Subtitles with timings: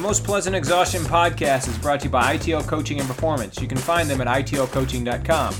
[0.00, 3.60] Most Pleasant Exhaustion podcast is brought to you by ITL Coaching and Performance.
[3.60, 5.54] You can find them at itlcoaching.com.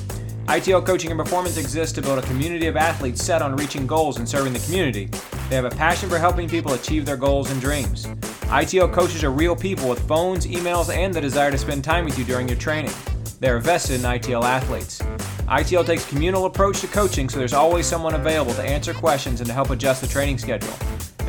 [0.46, 4.16] ITL Coaching and Performance exists to build a community of athletes set on reaching goals
[4.16, 5.11] and serving the community.
[5.50, 8.06] They have a passion for helping people achieve their goals and dreams.
[8.46, 12.19] ITL coaches are real people with phones, emails, and the desire to spend time with
[12.19, 12.95] you during your training.
[13.41, 15.01] They are vested in ITL athletes.
[15.49, 19.41] ITL takes a communal approach to coaching, so there's always someone available to answer questions
[19.41, 20.75] and to help adjust the training schedule.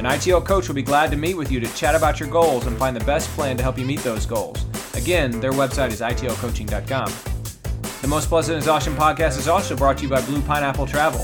[0.02, 2.65] An ITL coach will be glad to meet with you to chat about your goals
[2.65, 4.65] and find the best plan to help you meet those goals.
[4.96, 7.14] Again, their website is itlcoaching.com.
[8.01, 11.24] The Most Pleasant Exhaustion podcast is also brought to you by Blue Pineapple Travel.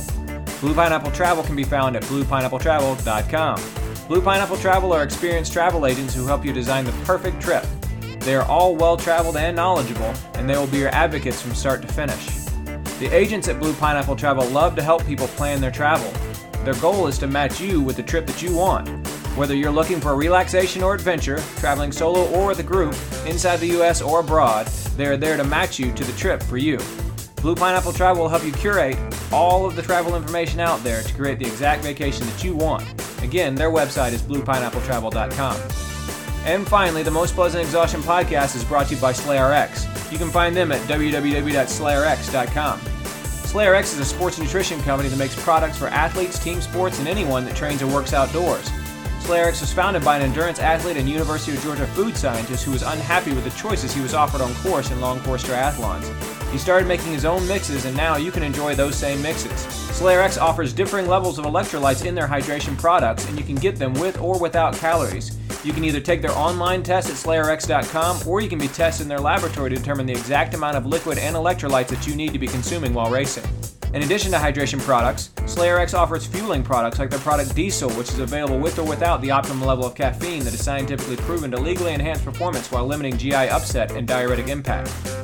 [0.62, 3.62] Blue Pineapple Travel can be found at bluepineappletravel.com.
[4.08, 7.66] Blue Pineapple Travel are experienced travel agents who help you design the perfect trip.
[8.20, 11.82] They are all well traveled and knowledgeable, and they will be your advocates from start
[11.82, 12.28] to finish.
[13.00, 16.14] The agents at Blue Pineapple Travel love to help people plan their travel.
[16.68, 18.90] Their goal is to match you with the trip that you want.
[19.38, 22.94] Whether you're looking for relaxation or adventure, traveling solo or with a group,
[23.26, 24.68] inside the US or abroad,
[24.98, 26.78] they are there to match you to the trip for you.
[27.38, 28.98] Blue Pineapple Travel will help you curate
[29.32, 32.84] all of the travel information out there to create the exact vacation that you want.
[33.24, 35.56] Again, their website is bluepineappletravel.com.
[36.44, 40.12] And finally, the Most Pleasant Exhaustion podcast is brought to you by SlayRx.
[40.12, 40.82] You can find them at
[43.48, 43.58] www.slayrx.com.
[43.58, 47.46] SlayRx is a sports nutrition company that makes products for athletes, team sports, and anyone
[47.46, 48.70] that trains or works outdoors.
[49.20, 52.82] SlayRx was founded by an endurance athlete and University of Georgia food scientist who was
[52.82, 56.37] unhappy with the choices he was offered on course in long course triathlons.
[56.52, 59.52] He started making his own mixes, and now you can enjoy those same mixes.
[60.00, 63.94] SlayRx offers differing levels of electrolytes in their hydration products, and you can get them
[63.96, 65.38] with or without calories.
[65.66, 69.10] You can either take their online test at slayerx.com or you can be tested in
[69.10, 72.40] their laboratory to determine the exact amount of liquid and electrolytes that you need to
[72.40, 73.44] be consuming while racing.
[73.94, 78.20] In addition to hydration products, SlayerX offers fueling products like their product Diesel, which is
[78.20, 81.94] available with or without the optimal level of caffeine that is scientifically proven to legally
[81.94, 85.17] enhance performance while limiting GI upset and diuretic impact.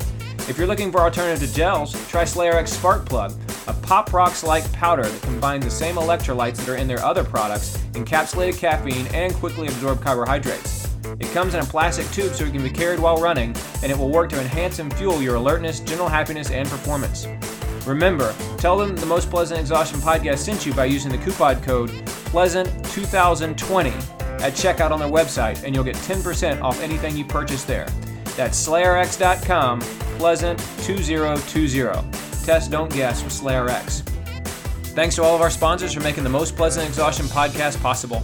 [0.54, 3.34] If you're looking for alternative gels, try SlayerX Spark Plug,
[3.66, 7.24] a Pop Rocks like powder that combines the same electrolytes that are in their other
[7.24, 10.88] products, encapsulated caffeine, and quickly absorbed carbohydrates.
[11.20, 13.98] It comes in a plastic tube so it can be carried while running, and it
[13.98, 17.26] will work to enhance and fuel your alertness, general happiness, and performance.
[17.88, 21.90] Remember, tell them the Most Pleasant Exhaustion podcast sent you by using the coupon code
[22.30, 23.92] PLEASANT2020
[24.42, 27.88] at checkout on their website, and you'll get 10% off anything you purchase there.
[28.36, 29.82] That's SlayerX.com,
[30.20, 32.46] Pleasant2020.
[32.46, 34.02] Test, don't guess with SlayerX.
[34.94, 38.22] Thanks to all of our sponsors for making the Most Pleasant Exhaustion podcast possible.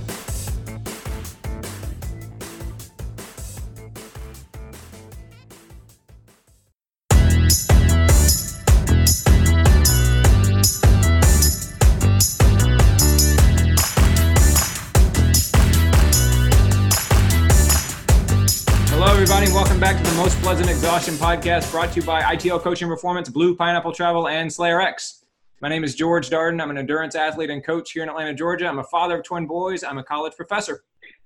[21.29, 25.25] Podcast brought to you by ITL Coaching Performance, Blue Pineapple Travel, and Slayer X.
[25.61, 26.59] My name is George Darden.
[26.59, 28.65] I'm an endurance athlete and coach here in Atlanta, Georgia.
[28.65, 29.83] I'm a father of twin boys.
[29.83, 30.81] I'm a college professor.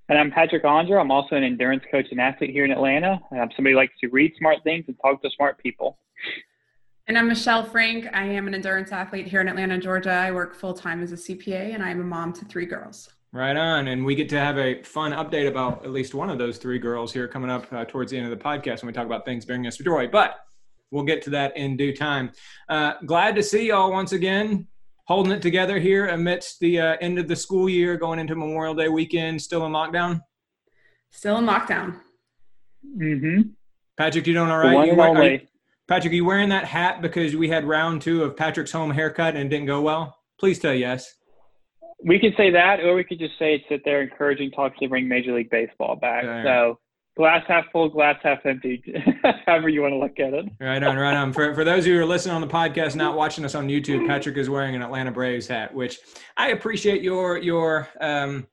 [0.09, 0.99] And I'm Patrick Andra.
[0.99, 3.17] I'm also an endurance coach and athlete here in Atlanta.
[3.31, 5.97] I'm somebody who likes to read smart things and talk to smart people.
[7.07, 8.07] And I'm Michelle Frank.
[8.11, 10.11] I am an endurance athlete here in Atlanta, Georgia.
[10.11, 13.09] I work full time as a CPA, and I'm a mom to three girls.
[13.33, 13.87] Right on.
[13.87, 16.77] And we get to have a fun update about at least one of those three
[16.77, 19.25] girls here coming up uh, towards the end of the podcast when we talk about
[19.25, 20.07] things bringing us joy.
[20.07, 20.35] But
[20.91, 22.31] we'll get to that in due time.
[22.69, 24.67] Uh, glad to see y'all once again
[25.05, 28.75] holding it together here amidst the uh, end of the school year, going into Memorial
[28.75, 30.21] Day weekend, still in lockdown.
[31.09, 31.99] Still in lockdown.
[32.97, 33.41] Mm-hmm.
[33.97, 34.75] Patrick, you doing all The right?
[34.75, 35.49] one You and wear- are you- only.
[35.87, 39.35] Patrick, are you wearing that hat because we had round two of Patrick's home haircut
[39.35, 40.17] and it didn't go well?
[40.39, 41.13] Please tell yes.
[42.03, 45.07] We could say that, or we could just say that they're encouraging talks to bring
[45.07, 46.23] Major League Baseball back.
[46.23, 46.43] Yeah.
[46.43, 46.79] So
[47.15, 48.83] glass half full, glass half empty,
[49.45, 50.45] however you want to look at it.
[50.59, 51.31] Right on, right on.
[51.33, 53.67] For, for those of you who are listening on the podcast, not watching us on
[53.67, 55.99] YouTube, Patrick is wearing an Atlanta Braves hat, which
[56.37, 58.47] I appreciate your your um,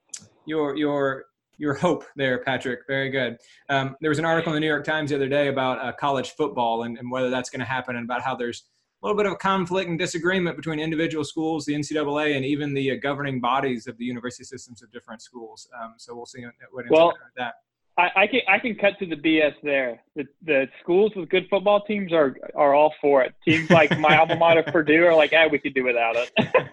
[0.45, 1.25] your your
[1.57, 2.81] your hope there, Patrick.
[2.87, 3.37] Very good.
[3.69, 5.91] Um, there was an article in the New York Times the other day about uh,
[5.91, 8.63] college football and, and whether that's going to happen, and about how there's
[9.01, 12.91] a little bit of conflict and disagreement between individual schools, the NCAA, and even the
[12.91, 15.67] uh, governing bodies of the university systems of different schools.
[15.81, 17.55] Um, so we'll see what ends Well, that.
[18.01, 20.01] I, I can I can cut to the BS there.
[20.15, 23.33] The the schools with good football teams are are all for it.
[23.45, 26.31] Teams like my alma mater, Purdue, are like, ah, we could do without it.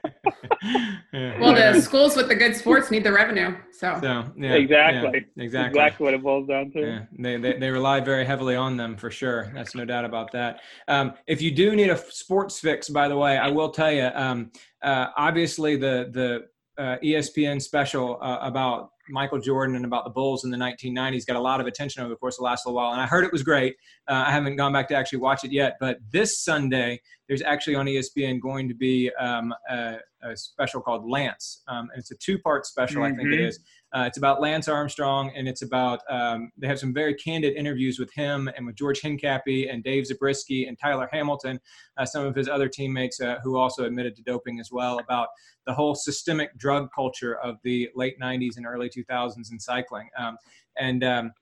[1.12, 3.56] Yeah, Well, the schools with the good sports need the revenue.
[3.72, 5.24] So, So, yeah, exactly.
[5.36, 5.68] yeah, exactly.
[5.68, 6.80] Exactly what it boils down to.
[6.80, 9.50] Yeah, they, they, they rely very heavily on them for sure.
[9.54, 10.60] That's no doubt about that.
[10.86, 14.10] Um, if you do need a sports fix, by the way, I will tell you.
[14.14, 14.50] Um,
[14.82, 20.44] uh, obviously, the the uh, ESPN special uh, about Michael Jordan and about the Bulls
[20.44, 22.76] in the 1990s got a lot of attention over the course of the last little
[22.76, 22.92] while.
[22.92, 23.76] And I heard it was great.
[24.08, 27.74] Uh, I haven't gone back to actually watch it yet, but this Sunday there's actually
[27.74, 32.16] on ESPN going to be um, a, a, special called Lance, um, and it's a
[32.16, 33.02] two-part special.
[33.02, 33.14] Mm-hmm.
[33.14, 33.48] I think it mm-hmm.
[33.48, 33.60] is.
[33.94, 37.98] Uh, it's about Lance Armstrong, and it's about um, they have some very candid interviews
[37.98, 41.58] with him and with George Hincapie and Dave Zabriskie and Tyler Hamilton,
[41.96, 45.28] uh, some of his other teammates uh, who also admitted to doping as well, about
[45.66, 50.08] the whole systemic drug culture of the late 90s and early 2000s in cycling.
[50.18, 50.36] Um,
[50.78, 51.32] and um,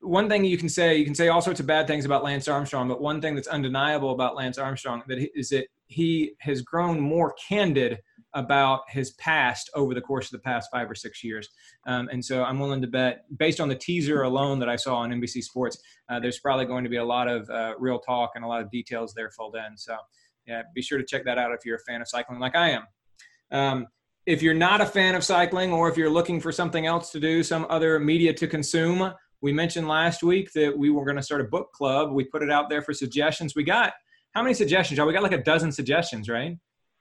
[0.00, 2.48] one thing you can say, you can say all sorts of bad things about Lance
[2.48, 7.00] Armstrong, but one thing that's undeniable about Lance Armstrong that is that he has grown
[7.00, 7.98] more candid
[8.34, 11.48] about his past over the course of the past five or six years.
[11.86, 14.96] Um, and so I'm willing to bet, based on the teaser alone that I saw
[14.96, 15.78] on NBC Sports,
[16.08, 18.60] uh, there's probably going to be a lot of uh, real talk and a lot
[18.60, 19.76] of details there filled in.
[19.76, 19.96] So
[20.46, 22.70] yeah, be sure to check that out if you're a fan of cycling like I
[22.70, 22.82] am.
[23.50, 23.86] Um,
[24.26, 27.20] if you're not a fan of cycling or if you're looking for something else to
[27.20, 29.12] do, some other media to consume,
[29.42, 32.12] we mentioned last week that we were going to start a book club.
[32.12, 33.54] We put it out there for suggestions.
[33.54, 33.92] We got
[34.32, 35.06] how many suggestions, Y'all?
[35.06, 36.56] We got like a dozen suggestions, right?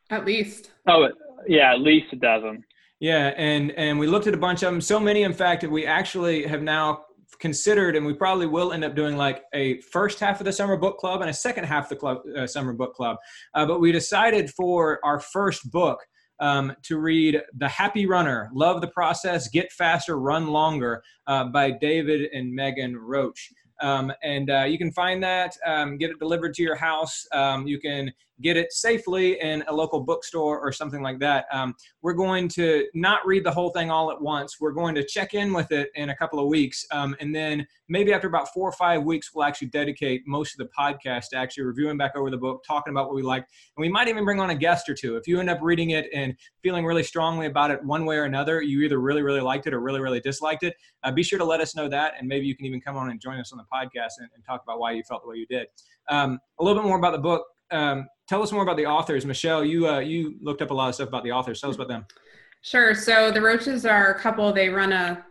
[0.10, 0.72] At least.
[0.88, 1.10] Oh,
[1.48, 2.64] yeah, at least a dozen.
[3.00, 4.82] Yeah, and and we looked at a bunch of them.
[4.82, 7.06] So many, in fact, that we actually have now
[7.40, 10.76] considered, and we probably will end up doing like a first half of the summer
[10.76, 13.18] book club and a second half of the club uh, summer book club.
[13.54, 16.00] Uh, but we decided for our first book
[16.40, 21.72] um, to read The Happy Runner Love the Process, Get Faster, Run Longer uh, by
[21.72, 23.50] David and Megan Roche.
[23.82, 27.26] Um, and uh, you can find that, um, get it delivered to your house.
[27.32, 28.12] Um, you can
[28.42, 31.46] get it safely in a local bookstore or something like that.
[31.52, 34.58] Um, we're going to not read the whole thing all at once.
[34.60, 36.86] We're going to check in with it in a couple of weeks.
[36.92, 40.66] Um, and then maybe after about four or five weeks, we'll actually dedicate most of
[40.66, 43.52] the podcast to actually reviewing back over the book, talking about what we liked.
[43.76, 45.18] And we might even bring on a guest or two.
[45.18, 48.24] If you end up reading it and feeling really strongly about it one way or
[48.24, 51.40] another, you either really, really liked it or really, really disliked it, uh, be sure
[51.40, 52.14] to let us know that.
[52.18, 54.46] And maybe you can even come on and join us on the podcast and, and
[54.46, 55.68] talk about why you felt the way you did.
[56.10, 59.26] Um, a little bit more about the book um, tell us more about the authors.
[59.26, 61.62] Michelle, you uh, you looked up a lot of stuff about the authors.
[61.62, 62.06] Tell us about them.
[62.62, 62.94] Sure.
[62.94, 64.52] So the Roches are a couple.
[64.52, 65.26] They run a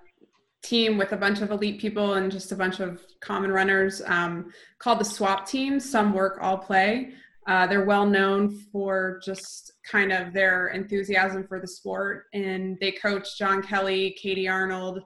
[0.63, 4.51] team with a bunch of elite people and just a bunch of common runners um,
[4.79, 5.79] called the Swap Team.
[5.79, 7.13] Some work, all play.
[7.47, 12.93] Uh, they're well known for just kind of their enthusiasm for the sport, and they
[12.93, 15.01] coach John Kelly, Katie Arnold,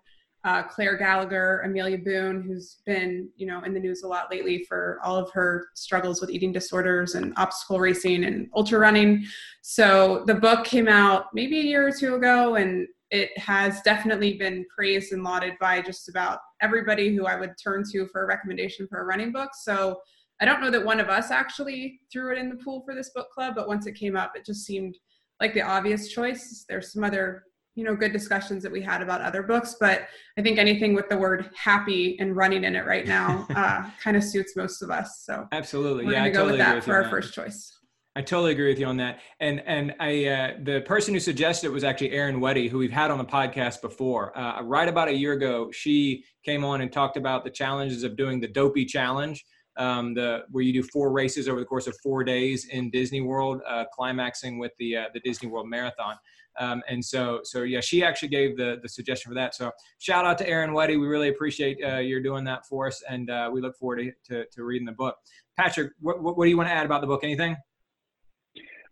[0.45, 4.65] uh, Claire Gallagher, Amelia Boone, who's been, you know, in the news a lot lately
[4.65, 9.25] for all of her struggles with eating disorders and obstacle racing and ultra running.
[9.63, 14.35] So the book came out maybe a year or two ago, and it has definitely
[14.35, 18.27] been praised and lauded by just about everybody who I would turn to for a
[18.27, 19.51] recommendation for a running book.
[19.55, 20.01] So
[20.41, 23.11] I don't know that one of us actually threw it in the pool for this
[23.11, 24.97] book club, but once it came up, it just seemed
[25.41, 26.65] like the obvious choice.
[26.69, 30.03] There's some other you know good discussions that we had about other books but
[30.39, 34.17] i think anything with the word happy and running in it right now uh, kind
[34.17, 37.03] of suits most of us so absolutely we're yeah gonna go with that for our
[37.03, 37.11] that.
[37.11, 37.79] first choice
[38.15, 39.21] I totally agree with you on that.
[39.41, 42.93] And and I uh, the person who suggested it was actually Erin Weddy, who we've
[42.93, 44.37] had on the podcast before.
[44.37, 48.17] Uh, right about a year ago, she came on and talked about the challenges of
[48.17, 49.43] doing the Dopey Challenge,
[49.79, 53.23] um, the where you do four races over the course of four days in Disney
[53.23, 56.17] World, uh, climaxing with the uh, the Disney World Marathon.
[56.59, 59.55] Um, and so, so yeah, she actually gave the, the suggestion for that.
[59.55, 61.01] So shout out to Erin Weddy.
[61.01, 63.03] We really appreciate uh, you're doing that for us.
[63.09, 65.17] And uh, we look forward to, to, to, reading the book.
[65.59, 67.21] Patrick, what, what, what, do you want to add about the book?
[67.23, 67.57] Anything?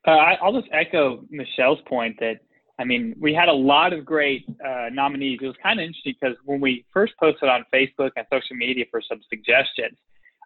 [0.06, 0.11] Uh,
[0.42, 2.40] I'll just echo Michelle's point that,
[2.78, 5.40] I mean, we had a lot of great uh, nominees.
[5.42, 8.87] It was kind of interesting because when we first posted on Facebook and social media
[8.90, 9.99] for some suggestions,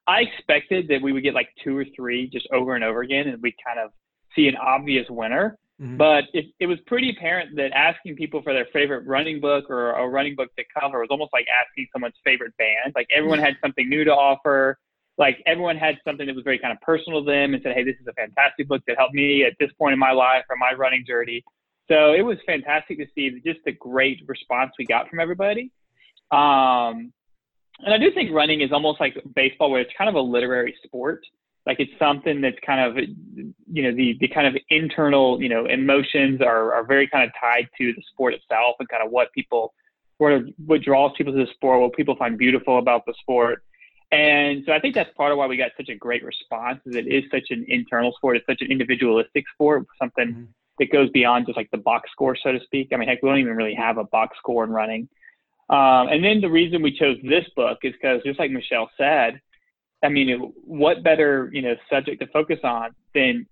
[0.07, 3.29] I expected that we would get like two or three just over and over again,
[3.29, 3.91] and we kind of
[4.35, 5.59] see an obvious winner.
[5.81, 5.97] Mm-hmm.
[5.97, 9.93] But it, it was pretty apparent that asking people for their favorite running book or
[9.93, 12.93] a running book to cover was almost like asking someone's favorite band.
[12.95, 14.79] Like everyone had something new to offer.
[15.19, 17.83] Like everyone had something that was very kind of personal to them and said, hey,
[17.83, 20.57] this is a fantastic book that helped me at this point in my life or
[20.57, 21.43] my running journey.
[21.89, 25.71] So it was fantastic to see just the great response we got from everybody.
[26.31, 27.13] Um,
[27.81, 30.75] and I do think running is almost like baseball, where it's kind of a literary
[30.85, 31.21] sport
[31.67, 32.97] like it's something that's kind of
[33.73, 37.31] you know the the kind of internal you know emotions are are very kind of
[37.41, 39.75] tied to the sport itself and kind of what people
[40.19, 43.63] what what draws people to the sport what people find beautiful about the sport.
[44.13, 46.95] And so I think that's part of why we got such a great response is
[46.95, 48.37] it is such an internal sport.
[48.37, 50.45] It's such an individualistic sport something mm-hmm.
[50.79, 52.89] that goes beyond just like the box score so to speak.
[52.93, 55.09] I mean heck we don't even really have a box score in running.
[55.71, 59.41] Um, and then the reason we chose this book is because just like Michelle said
[60.05, 63.47] I mean, what better, you know, subject to focus on than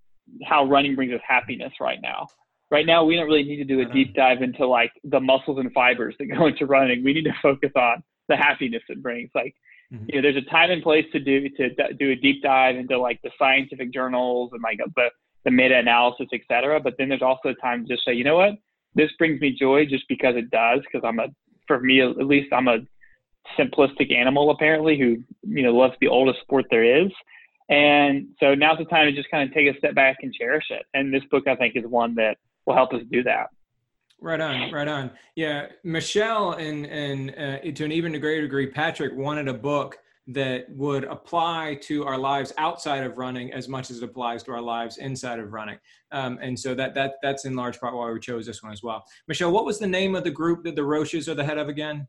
[0.45, 2.27] how running brings us happiness right now,
[2.71, 5.59] right now we don't really need to do a deep dive into like the muscles
[5.59, 7.03] and fibers that go into running.
[7.03, 9.29] We need to focus on the happiness it brings.
[9.35, 9.53] Like,
[9.93, 10.05] mm-hmm.
[10.07, 11.69] you know, there's a time and place to do to
[11.99, 15.09] do a deep dive into like the scientific journals and like the
[15.45, 16.79] the meta analysis, et cetera.
[16.79, 18.53] But then there's also a time to just say, you know what,
[18.95, 20.79] this brings me joy just because it does.
[20.81, 21.27] Because I'm a,
[21.67, 22.79] for me at least, I'm a
[23.57, 27.11] simplistic animal apparently who you know loves the oldest sport there is.
[27.69, 30.65] And so now's the time to just kind of take a step back and cherish
[30.69, 30.85] it.
[30.93, 33.47] And this book, I think, is one that will help us do that.
[34.19, 35.11] Right on, right on.
[35.35, 39.97] Yeah, Michelle and and uh, to an even greater degree, Patrick wanted a book
[40.27, 44.53] that would apply to our lives outside of running as much as it applies to
[44.53, 45.77] our lives inside of running.
[46.11, 48.81] Um, and so that that that's in large part why we chose this one as
[48.81, 49.03] well.
[49.27, 51.67] Michelle, what was the name of the group that the Roches are the head of
[51.67, 52.07] again?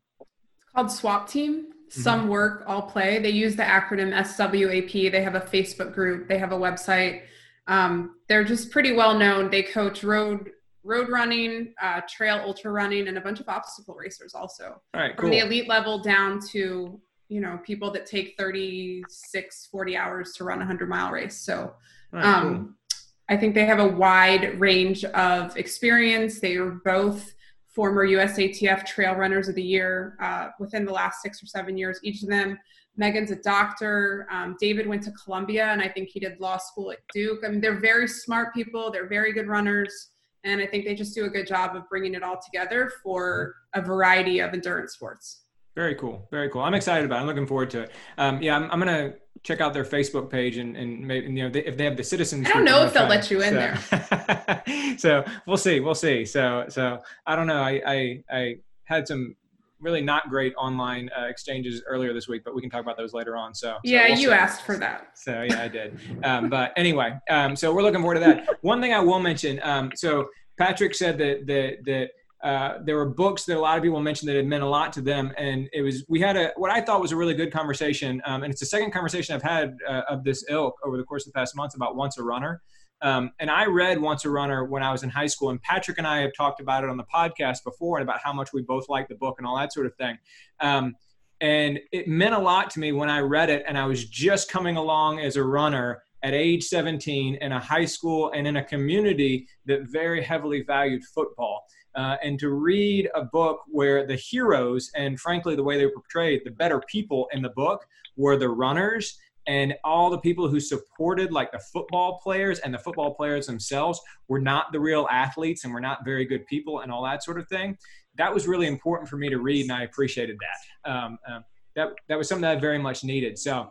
[0.75, 1.66] Called Swap Team.
[1.88, 2.28] Some mm-hmm.
[2.31, 3.19] work, all play.
[3.21, 5.12] They use the acronym SWAP.
[5.12, 6.28] They have a Facebook group.
[6.28, 7.23] They have a website.
[7.66, 9.50] Um, they're just pretty well known.
[9.50, 10.50] They coach road
[10.83, 14.83] road running, uh, trail ultra running, and a bunch of obstacle racers also.
[14.93, 15.28] All right, cool.
[15.28, 20.45] From the elite level down to you know people that take 36 40 hours to
[20.45, 21.75] run a 100 mile race so
[22.12, 22.99] right, um, cool.
[23.28, 27.35] i think they have a wide range of experience they are both
[27.75, 31.99] former usatf trail runners of the year uh, within the last six or seven years
[32.02, 32.59] each of them
[32.97, 34.26] Megan's a doctor.
[34.31, 37.40] Um, David went to Columbia, and I think he did law school at Duke.
[37.45, 38.90] I mean, they're very smart people.
[38.90, 40.11] They're very good runners,
[40.45, 43.54] and I think they just do a good job of bringing it all together for
[43.75, 45.43] a variety of endurance sports.
[45.75, 46.28] Very cool.
[46.31, 46.62] Very cool.
[46.62, 47.21] I'm excited about it.
[47.23, 47.93] I'm looking forward to it.
[48.16, 51.45] Um, yeah, I'm, I'm going to check out their Facebook page and, and maybe, you
[51.45, 52.47] know, they, if they have the citizens.
[52.49, 53.97] I don't know if they'll let you in so.
[53.97, 54.97] there.
[54.99, 55.81] so we'll see.
[55.81, 56.25] We'll see.
[56.25, 57.61] So, so I don't know.
[57.61, 59.37] I, I, I had some
[59.81, 63.13] really not great online uh, exchanges earlier this week, but we can talk about those
[63.13, 63.55] later on.
[63.55, 64.35] So, yeah, so we'll you see.
[64.35, 65.09] asked for that.
[65.15, 66.01] So yeah, I did.
[66.25, 68.49] Um, but anyway, um, so we're looking forward to that.
[68.63, 69.61] One thing I will mention.
[69.63, 72.11] Um, so Patrick said that, that, that,
[72.45, 74.93] uh, there were books that a lot of people mentioned that had meant a lot
[74.93, 77.51] to them, and it was we had a what I thought was a really good
[77.51, 81.05] conversation, um, and it's the second conversation I've had uh, of this ilk over the
[81.05, 82.61] course of the past months about Once a Runner.
[83.01, 85.97] Um, and I read Once a Runner when I was in high school, and Patrick
[85.97, 88.61] and I have talked about it on the podcast before, and about how much we
[88.61, 90.19] both like the book and all that sort of thing.
[90.61, 90.97] Um,
[91.41, 94.51] and it meant a lot to me when I read it, and I was just
[94.51, 98.65] coming along as a runner at age 17 in a high school and in a
[98.65, 101.63] community that very heavily valued football
[101.95, 105.93] uh, and to read a book where the heroes and frankly the way they were
[105.93, 107.87] portrayed the better people in the book
[108.17, 112.79] were the runners and all the people who supported like the football players and the
[112.79, 116.91] football players themselves were not the real athletes and were not very good people and
[116.91, 117.77] all that sort of thing.
[118.17, 120.91] That was really important for me to read and i appreciated that.
[120.91, 121.45] Um, um,
[121.77, 123.71] that, that was something that i very much needed so.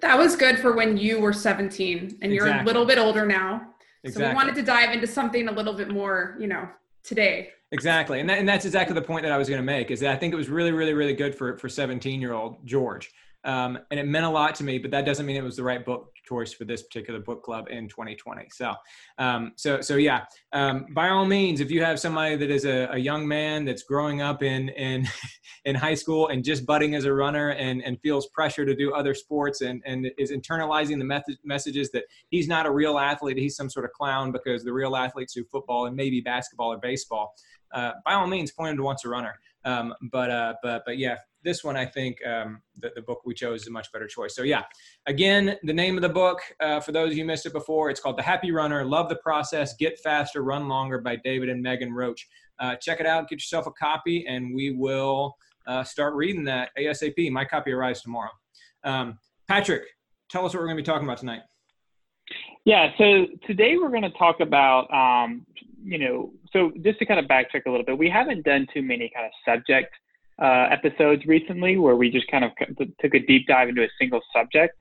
[0.00, 3.62] That was good for when you were 17 and you're a little bit older now.
[4.04, 4.24] Exactly.
[4.24, 6.68] So we wanted to dive into something a little bit more, you know,
[7.08, 7.50] today.
[7.72, 8.20] Exactly.
[8.20, 10.10] And, that, and that's exactly the point that I was going to make is that
[10.10, 13.10] I think it was really, really, really good for, for 17 year old George.
[13.44, 15.62] Um, and it meant a lot to me, but that doesn't mean it was the
[15.62, 18.48] right book choice for this particular book club in 2020.
[18.52, 18.74] So,
[19.18, 20.24] um, so, so yeah.
[20.52, 23.84] Um, by all means, if you have somebody that is a, a, young man that's
[23.84, 25.06] growing up in in
[25.64, 28.92] in high school and just budding as a runner and and feels pressure to do
[28.92, 33.38] other sports and and is internalizing the method, messages that he's not a real athlete,
[33.38, 36.78] he's some sort of clown because the real athletes do football and maybe basketball or
[36.78, 37.34] baseball.
[37.72, 39.38] Uh, by all means, point him to once a runner.
[39.64, 43.34] Um, but uh, but but yeah, this one I think um, the, the book we
[43.34, 44.34] chose is a much better choice.
[44.34, 44.62] So yeah,
[45.06, 48.00] again, the name of the book uh, for those of you missed it before, it's
[48.00, 51.92] called The Happy Runner: Love the Process, Get Faster, Run Longer by David and Megan
[51.92, 52.26] Roche.
[52.60, 55.34] Uh, check it out, get yourself a copy, and we will
[55.66, 57.30] uh, start reading that ASAP.
[57.30, 58.30] My copy arrives tomorrow.
[58.84, 59.82] Um, Patrick,
[60.28, 61.42] tell us what we're going to be talking about tonight.
[62.64, 65.46] Yeah, so today we're going to talk about, um,
[65.82, 68.82] you know, so just to kind of backtrack a little bit, we haven't done too
[68.82, 69.92] many kind of subject
[70.40, 72.50] uh, episodes recently where we just kind of
[73.00, 74.76] took a deep dive into a single subject.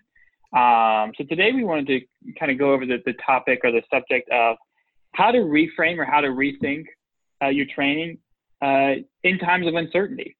[0.55, 3.81] Um, so today we wanted to kind of go over the, the topic or the
[3.91, 4.55] subject of
[5.13, 6.85] how to reframe or how to rethink
[7.43, 8.17] uh, your training
[8.61, 10.37] uh, in times of uncertainty,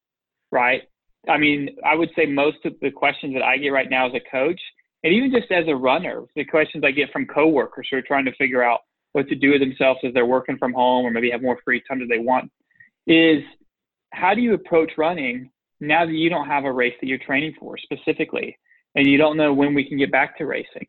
[0.52, 0.84] right?
[1.28, 4.14] I mean, I would say most of the questions that I get right now as
[4.14, 4.60] a coach,
[5.04, 8.26] and even just as a runner, the questions I get from coworkers who are trying
[8.26, 8.82] to figure out
[9.18, 11.82] what to do with themselves as they're working from home or maybe have more free
[11.90, 12.52] time than they want,
[13.08, 13.42] is
[14.14, 17.54] how do you approach running now that you don't have a race that you're training
[17.60, 18.56] for specifically
[18.96, 20.86] and you don't know when we can get back to racing?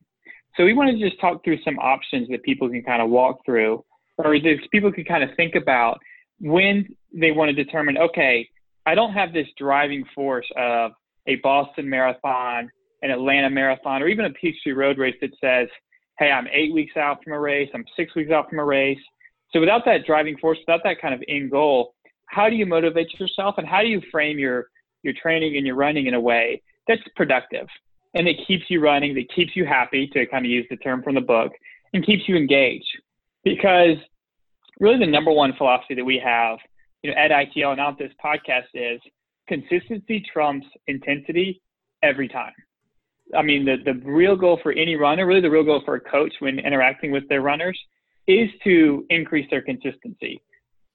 [0.57, 3.39] So we want to just talk through some options that people can kind of walk
[3.47, 3.83] through
[4.19, 5.99] or that people can kind of think about
[6.41, 8.47] when they want to determine, okay,
[8.85, 10.93] I don't have this driving force of
[11.27, 12.71] a Boston Marathon,
[13.03, 15.69] an Atlanta Marathon, or even a Peachtree Road race that says,
[16.19, 18.99] hey, I'm eight weeks out from a race, I'm six weeks out from a race.
[19.53, 21.95] So without that driving force, without that kind of end goal,
[22.27, 24.69] how do you motivate yourself and how do you frame your
[25.03, 27.69] your training and your running in a way that's productive
[28.15, 31.03] and it keeps you running, that keeps you happy to kind of use the term
[31.03, 31.53] from the book
[31.93, 32.89] and keeps you engaged.
[33.45, 33.97] Because
[34.81, 36.59] really the number one philosophy that we have,
[37.03, 39.01] you know, at ITL and out this podcast is
[39.47, 41.63] consistency trumps intensity
[42.03, 42.53] every time.
[43.37, 46.01] I mean, the, the real goal for any runner, really the real goal for a
[46.01, 47.79] coach when interacting with their runners
[48.27, 50.43] is to increase their consistency.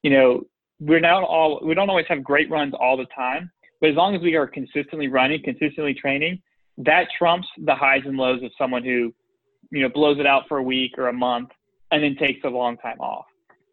[0.01, 0.41] You know,
[0.79, 4.15] we're not all, we don't always have great runs all the time, but as long
[4.15, 6.41] as we are consistently running, consistently training,
[6.77, 9.13] that trumps the highs and lows of someone who,
[9.71, 11.49] you know, blows it out for a week or a month
[11.91, 13.25] and then takes a long time off.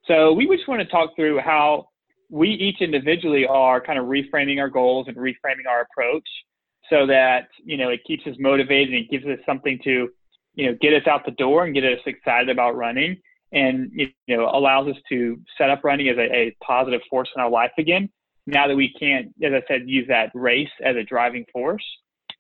[0.07, 1.88] So we just want to talk through how
[2.31, 6.26] we each individually are kind of reframing our goals and reframing our approach
[6.91, 10.09] so that, you know, it keeps us motivated and it gives us something to,
[10.55, 13.17] you know, get us out the door and get us excited about running
[13.53, 17.41] and, you know, allows us to set up running as a, a positive force in
[17.41, 18.09] our life again.
[18.47, 21.85] Now that we can't, as I said, use that race as a driving force.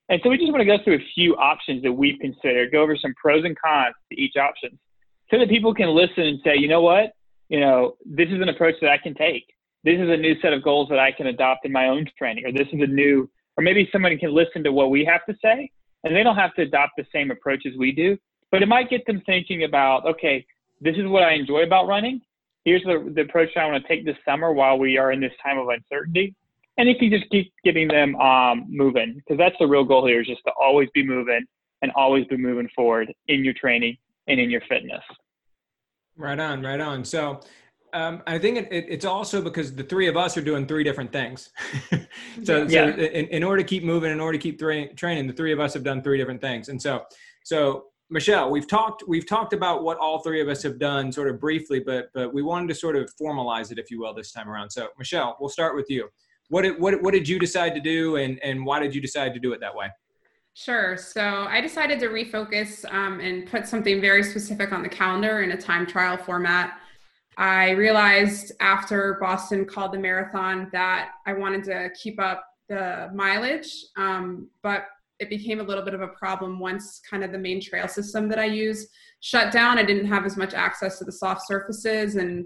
[0.08, 2.82] And so we just want to go through a few options that we've considered, go
[2.82, 4.78] over some pros and cons to each option
[5.30, 7.12] so that people can listen and say, you know what,
[7.48, 9.44] you know, this is an approach that I can take.
[9.84, 12.44] This is a new set of goals that I can adopt in my own training,
[12.44, 15.34] or this is a new, or maybe somebody can listen to what we have to
[15.42, 15.70] say
[16.04, 18.16] and they don't have to adopt the same approach as we do,
[18.50, 20.44] but it might get them thinking about, okay,
[20.80, 22.20] this is what I enjoy about running.
[22.64, 25.32] Here's the, the approach I want to take this summer while we are in this
[25.42, 26.34] time of uncertainty.
[26.78, 30.20] And if you just keep getting them um, moving, because that's the real goal here
[30.20, 31.44] is just to always be moving
[31.82, 33.96] and always be moving forward in your training
[34.28, 35.02] and in your fitness.
[36.16, 37.04] Right on, right on.
[37.04, 37.40] So
[37.92, 40.84] um, I think it, it, it's also because the three of us are doing three
[40.84, 41.50] different things.
[42.44, 42.94] so, yeah.
[42.94, 45.52] so in, in, order to keep moving, in order to keep tra- training, the three
[45.52, 46.68] of us have done three different things.
[46.68, 47.04] And so,
[47.44, 51.28] so Michelle, we've talked we've talked about what all three of us have done sort
[51.28, 54.32] of briefly, but but we wanted to sort of formalize it, if you will, this
[54.32, 54.70] time around.
[54.70, 56.08] So, Michelle, we'll start with you.
[56.48, 59.32] What did, what what did you decide to do, and and why did you decide
[59.34, 59.88] to do it that way?
[60.54, 60.96] Sure.
[60.96, 65.52] So I decided to refocus um, and put something very specific on the calendar in
[65.52, 66.79] a time trial format.
[67.40, 73.72] I realized after Boston called the marathon that I wanted to keep up the mileage,
[73.96, 74.84] um, but
[75.20, 78.28] it became a little bit of a problem once kind of the main trail system
[78.28, 78.86] that I use
[79.20, 79.78] shut down.
[79.78, 82.44] I didn't have as much access to the soft surfaces and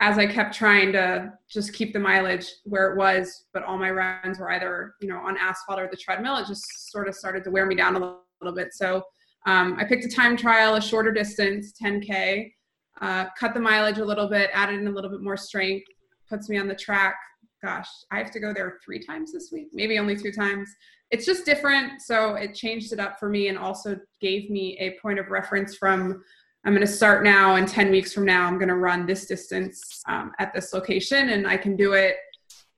[0.00, 3.90] as I kept trying to just keep the mileage where it was, but all my
[3.90, 7.44] runs were either, you know, on asphalt or the treadmill, it just sort of started
[7.44, 8.74] to wear me down a little, bit.
[8.74, 9.02] So
[9.46, 12.52] um, I picked a time trial, a shorter distance, 10K,
[13.00, 15.86] uh, cut the mileage a little bit, added in a little bit more strength,
[16.28, 17.16] puts me on the track.
[17.62, 20.70] Gosh, I have to go there three times this week, maybe only two times.
[21.10, 22.02] It's just different.
[22.02, 25.76] So it changed it up for me and also gave me a point of reference
[25.76, 26.22] from
[26.64, 29.26] I'm going to start now, and 10 weeks from now, I'm going to run this
[29.26, 32.16] distance um, at this location, and I can do it,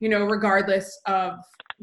[0.00, 1.38] you know, regardless of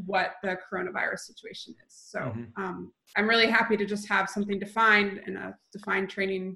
[0.06, 1.94] what the coronavirus situation is.
[1.94, 2.64] So mm-hmm.
[2.64, 6.56] um, I'm really happy to just have something defined and a defined training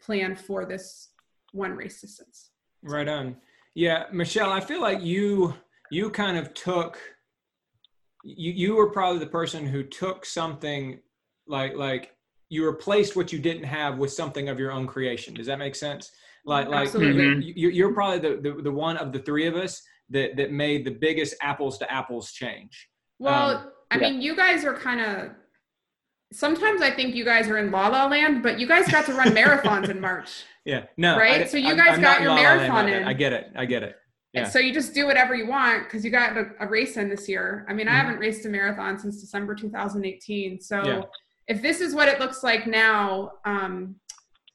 [0.00, 1.08] plan for this
[1.52, 2.50] one race distance.
[2.82, 3.36] Right on.
[3.74, 5.54] Yeah, Michelle, I feel like you
[5.90, 6.98] you kind of took
[8.24, 11.00] you you were probably the person who took something
[11.46, 12.12] like like
[12.52, 15.32] you replaced what you didn't have with something of your own creation.
[15.32, 16.12] Does that make sense?
[16.44, 17.52] Like, like Absolutely.
[17.56, 20.84] you, are probably the, the, the one of the three of us that, that made
[20.84, 22.90] the biggest apples to apples change.
[23.18, 24.10] Well, um, I yeah.
[24.10, 25.30] mean, you guys are kind of,
[26.32, 29.14] sometimes I think you guys are in la la land, but you guys got to
[29.14, 30.44] run marathons in March.
[30.64, 30.84] Yeah.
[30.96, 31.16] No.
[31.16, 31.42] Right.
[31.42, 33.04] I, so you guys I'm, got your marathon in.
[33.04, 33.52] I get it.
[33.56, 33.96] I get it.
[34.32, 34.48] Yeah.
[34.48, 37.28] So you just do whatever you want because you got a, a, race in this
[37.28, 37.66] year.
[37.68, 37.94] I mean, mm-hmm.
[37.94, 40.58] I haven't raced a marathon since December 2018.
[40.60, 41.02] So yeah
[41.48, 43.96] if this is what it looks like now, um,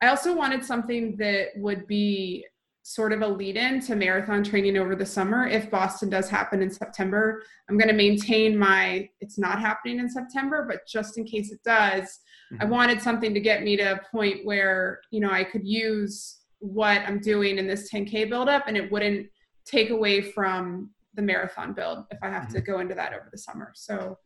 [0.02, 2.46] I also wanted something that would be
[2.84, 5.46] sort of a lead in to marathon training over the summer.
[5.46, 10.10] If Boston does happen in September, I'm going to maintain my, it's not happening in
[10.10, 12.20] September, but just in case it does,
[12.52, 12.62] mm-hmm.
[12.62, 16.38] I wanted something to get me to a point where, you know, I could use
[16.60, 19.28] what I'm doing in this 10K buildup and it wouldn't
[19.66, 22.54] take away from the marathon build if I have mm-hmm.
[22.54, 23.72] to go into that over the summer.
[23.76, 24.18] So,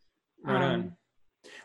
[0.48, 0.96] um,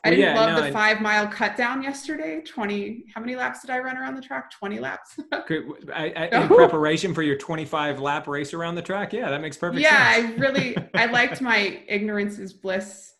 [0.05, 2.41] I didn't yeah, love no, the five mile cut down yesterday.
[2.41, 4.51] 20, how many laps did I run around the track?
[4.51, 5.19] 20 laps.
[5.33, 9.13] I, I, in preparation for your 25 lap race around the track.
[9.13, 10.29] Yeah, that makes perfect yeah, sense.
[10.29, 13.13] Yeah, I really, I liked my ignorance is bliss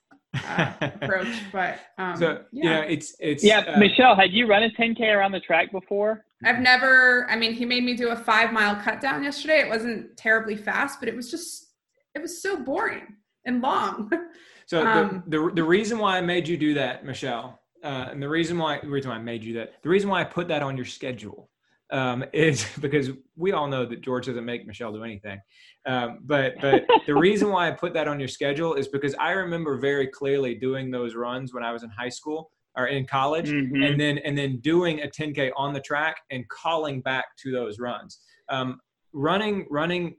[0.49, 2.63] uh, approach, but um, so, yeah.
[2.63, 3.61] you know, it's, it's, yeah.
[3.61, 6.25] Uh, Michelle, had you run a 10K around the track before?
[6.45, 9.61] I've never, I mean, he made me do a five mile cut down yesterday.
[9.61, 11.73] It wasn't terribly fast, but it was just,
[12.15, 14.11] it was so boring and long.
[14.67, 18.21] So um, the, the, the reason why I made you do that, Michelle, uh, and
[18.21, 20.49] the reason why the reason why I made you that, the reason why I put
[20.49, 21.49] that on your schedule
[21.91, 25.39] um, is because we all know that George doesn't make Michelle do anything.
[25.87, 29.33] Um, but but the reason why I put that on your schedule is because I
[29.33, 33.51] remember very clearly doing those runs when I was in high school or in college,
[33.51, 33.87] Mhm.
[33.89, 37.79] and then and then doing a 10k on the track and calling back to those
[37.79, 38.21] runs.
[38.49, 38.81] Um,
[39.13, 40.15] running running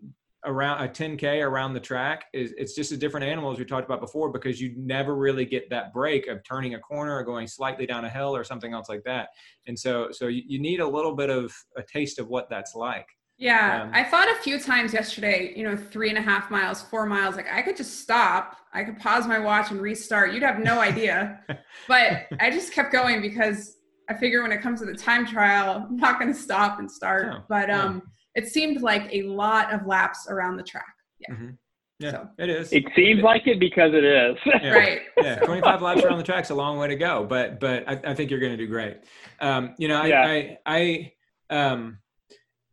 [0.48, 3.86] around a 10k around the track is it's just a different animal as we talked
[3.86, 7.46] about before because you never really get that break of turning a corner or going
[7.46, 9.30] slightly down a hill or something else like that
[9.68, 12.74] and so so you, you need a little bit of a taste of what that's
[12.74, 13.06] like
[13.38, 16.82] Yeah, Um, I thought a few times yesterday, you know, three and a half miles,
[16.82, 18.58] four miles, like I could just stop.
[18.74, 20.34] I could pause my watch and restart.
[20.34, 21.42] You'd have no idea.
[21.88, 23.78] but I just kept going because
[24.10, 26.90] I figure when it comes to the time trial, I'm not going to stop and
[26.90, 27.28] start.
[27.28, 28.02] No, but no.
[28.38, 30.94] It seemed like a lot of laps around the track.
[31.20, 31.34] Yeah.
[31.36, 31.58] Mhm.
[32.00, 34.38] yeah So- it is It seems like it because it is.
[34.46, 34.74] Yeah.
[34.82, 35.02] Right.
[35.22, 38.14] yeah 25 laps around the track's a long way to go but but i, I
[38.14, 38.98] think you're going to do great
[39.42, 40.22] um, you know I, Yeah.
[40.28, 41.14] I i
[41.50, 41.98] um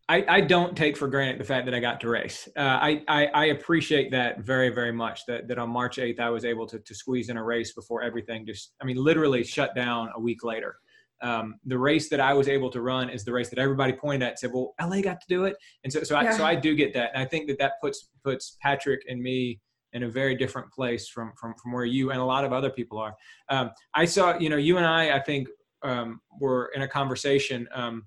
[0.06, 2.46] I, I don't take for granted the fact that I got to race.
[2.54, 6.28] Uh, I, I, I appreciate that very, very much that, that on March 8th, I
[6.28, 9.74] was able to, to squeeze in a race before everything just, I mean, literally shut
[9.74, 10.76] down a week later.
[11.24, 14.22] Um, the race that I was able to run is the race that everybody pointed
[14.22, 15.56] at and said, well, LA got to do it.
[15.82, 17.12] And so, so I, so I do get that.
[17.14, 19.58] And I think that that puts, puts Patrick and me
[19.94, 22.68] in a very different place from, from, from where you and a lot of other
[22.68, 23.14] people are.
[23.48, 25.48] Um, I saw, you know, you and I, I think,
[25.82, 28.04] um, were in a conversation, um,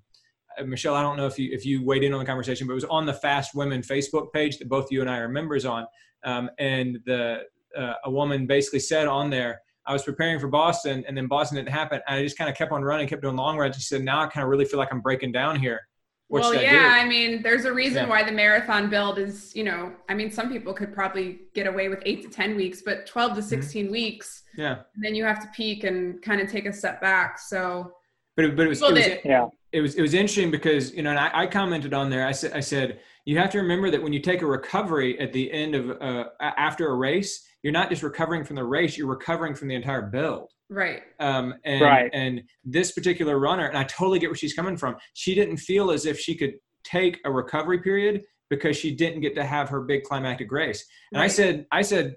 [0.58, 2.72] uh, Michelle, I don't know if you if you weighed in on the conversation, but
[2.72, 5.64] it was on the Fast Women Facebook page that both you and I are members
[5.64, 5.86] on.
[6.24, 7.42] Um, and the
[7.76, 11.56] uh, a woman basically said on there, I was preparing for Boston, and then Boston
[11.56, 12.00] didn't happen.
[12.06, 13.76] And I just kind of kept on running, kept doing long runs.
[13.76, 15.80] She said, "Now I kind of really feel like I'm breaking down here."
[16.28, 16.98] What well, should I yeah.
[17.02, 18.08] I mean, there's a reason Yeah.
[18.10, 21.88] why the marathon build is, you know, I mean, some people could probably get away
[21.88, 23.40] with eight to 10 weeks, but 12 Mm-hmm.
[23.40, 27.00] to 16 weeks, Yeah, then you have to peak and kind of take a step
[27.00, 27.38] back.
[27.38, 27.94] So,
[28.36, 29.46] but it, but it was, it was yeah.
[29.72, 32.32] it was it was interesting because you know and I, I commented on there I
[32.32, 35.50] said I said you have to remember that when you take a recovery at the
[35.50, 39.54] end of uh, after a race you're not just recovering from the race you're recovering
[39.54, 41.02] from the entire build right.
[41.20, 42.10] um, and Right.
[42.12, 45.90] and this particular runner and I totally get where she's coming from she didn't feel
[45.90, 49.80] as if she could take a recovery period because she didn't get to have her
[49.82, 52.16] big climactic race and I said I said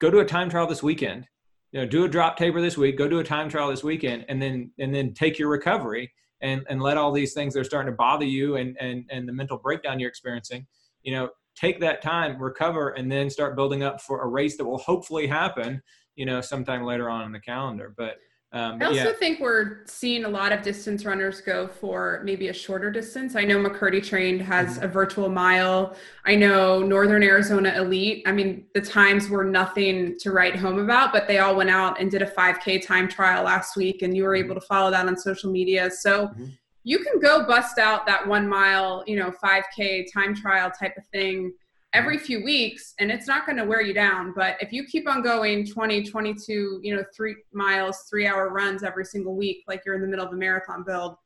[0.00, 1.26] go to a time trial this weekend
[1.70, 4.24] you know do a drop taper this week go do a time trial this weekend
[4.28, 7.64] and then and then take your recovery and and let all these things that are
[7.64, 10.66] starting to bother you and and and the mental breakdown you're experiencing
[11.02, 11.28] you know
[11.62, 15.26] take that time recover and then start building up for a race that will hopefully
[15.28, 15.80] happen
[16.16, 18.16] you know sometime later on in the calendar but
[18.52, 22.48] um I also yeah think we're seeing a lot of distance runners go for maybe
[22.48, 23.34] a shorter distance.
[23.34, 24.84] I know McKirdy trained has Mm-hmm.
[24.84, 25.96] a virtual mile.
[26.26, 28.22] I know Northern Arizona Elite.
[28.26, 31.98] I mean, the times were nothing to write home about, but they all went out
[31.98, 35.06] and did a 5K time trial last week, and you were able to follow that
[35.06, 35.90] on social media.
[35.90, 36.58] So Mhm.
[36.84, 41.06] You can go bust out that one mile, you know, 5K time trial type of
[41.12, 41.52] thing
[41.94, 44.32] every few weeks and it's not going to wear you down.
[44.34, 48.82] But if you keep on going 20 22 you know three miles three hour runs
[48.82, 51.16] every single week like you're in the middle of a marathon build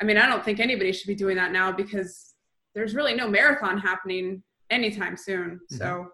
[0.00, 2.34] i mean i don't think anybody should be doing that now because
[2.74, 5.60] there's really no marathon happening anytime soon.
[5.68, 6.08] So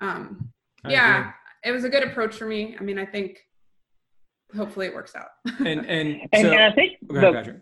[0.00, 0.50] um
[0.84, 1.32] I yeah
[1.64, 2.76] it was a good approach for me.
[2.78, 3.38] I mean i think
[4.54, 5.28] hopefully it works out.
[5.60, 7.56] And and And, so and I think go ahead, the, Patrick.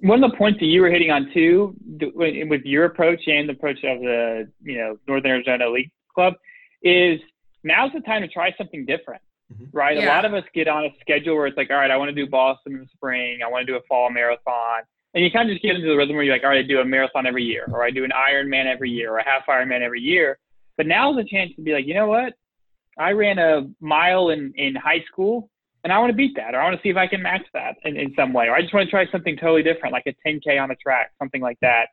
[0.00, 1.74] One of the points that you were hitting on too,
[2.14, 6.34] with with your approach and the approach of the you know Northern Arizona Elite Club,
[6.82, 7.20] is
[7.62, 9.68] now's the time to try something different, Mhm.
[9.72, 9.96] right?
[9.96, 12.08] A lot of us get on a schedule where it's like, all right, I want
[12.10, 14.82] to do Boston in the spring, I want to do a fall marathon,
[15.14, 16.68] and you kind of just get into the rhythm where you're like, all right, I
[16.68, 19.46] do a marathon every year, or I do an Ironman every year, or a half
[19.46, 20.38] Ironman every year.
[20.76, 22.34] But now's a chance to be like, you know what?
[22.98, 25.50] I ran a mile in in high school
[25.84, 27.44] and I want to beat that, or I want to see if I can match
[27.52, 30.06] that in, in some way, or I just want to try something totally different, like
[30.06, 31.88] a 10K on a track, something like that.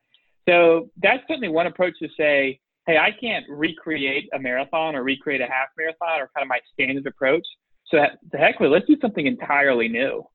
[0.48, 5.42] So that's certainly one approach to say, hey, I can't recreate a marathon or recreate
[5.42, 7.46] a half marathon or kind of my standard approach.
[7.88, 10.26] So the heck with it, let's do something entirely new.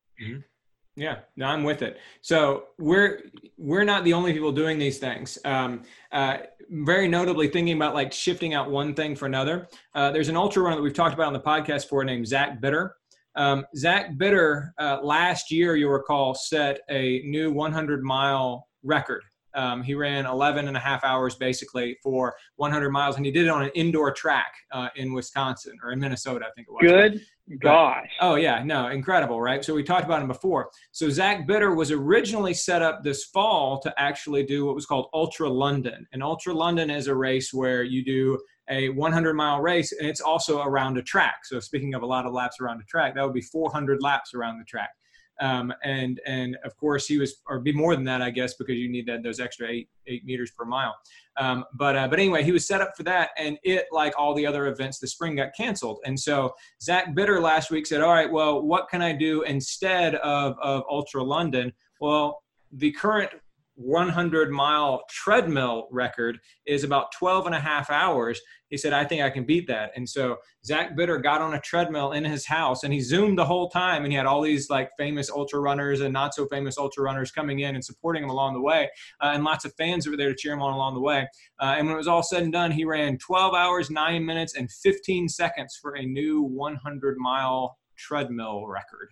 [0.95, 1.99] Yeah, no, I'm with it.
[2.23, 3.21] So we're
[3.59, 5.39] we're not the only people doing these things.
[5.45, 6.39] Um, uh,
[6.71, 9.69] very notably, thinking about like shifting out one thing for another.
[9.95, 12.61] Uh, there's an ultra runner that we've talked about on the podcast for named Zach
[12.63, 12.97] Bitter.
[13.37, 19.23] Um, Zach Bitter uh, last year, you'll recall, set a new 100 mile record.
[19.55, 23.47] Um, he ran 11 and a half hours basically for 100 miles, and he did
[23.47, 26.83] it on an indoor track uh, in Wisconsin or in Minnesota, I think it was.
[26.83, 27.21] Good
[27.61, 28.09] gosh.
[28.21, 29.65] Oh yeah, no, incredible, right?
[29.65, 30.71] So we talked about him before.
[30.93, 35.09] So Zach Bitter was originally set up this fall to actually do what was called
[35.15, 39.93] Ultra London, and Ultra London is a race where you do a 100 mile race,
[39.93, 41.45] and it's also around a track.
[41.45, 44.35] So speaking of a lot of laps around a track, that would be 400 laps
[44.35, 44.91] around the track.
[45.39, 48.77] Um, and and of course he was, or be more than that, I guess, because
[48.77, 50.95] you need that those extra eight eight meters per mile.
[51.37, 54.35] Um, but uh, but anyway, he was set up for that, and it like all
[54.35, 55.99] the other events, the spring got canceled.
[56.07, 60.15] And so Zach Bitter last week said, "All right, well, what can I do instead
[60.17, 63.31] of of Ultra London?" Well, the current
[63.77, 68.41] 100 mile treadmill record is about 12 and a half hours.
[68.69, 69.93] He said, I think I can beat that.
[69.95, 73.45] And so Zach Bitter got on a treadmill in his house and he zoomed the
[73.45, 76.79] whole time and he had all these like famous ultra runners and not so famous
[76.79, 78.89] ultra runners coming in and supporting him along the way
[79.21, 81.29] uh, and lots of fans over there to cheer him on along the way.
[81.61, 84.57] Uh, and when it was all said and done, he ran 12 hours, nine minutes,
[84.57, 89.11] and 15 seconds for a new 100 mile treadmill record.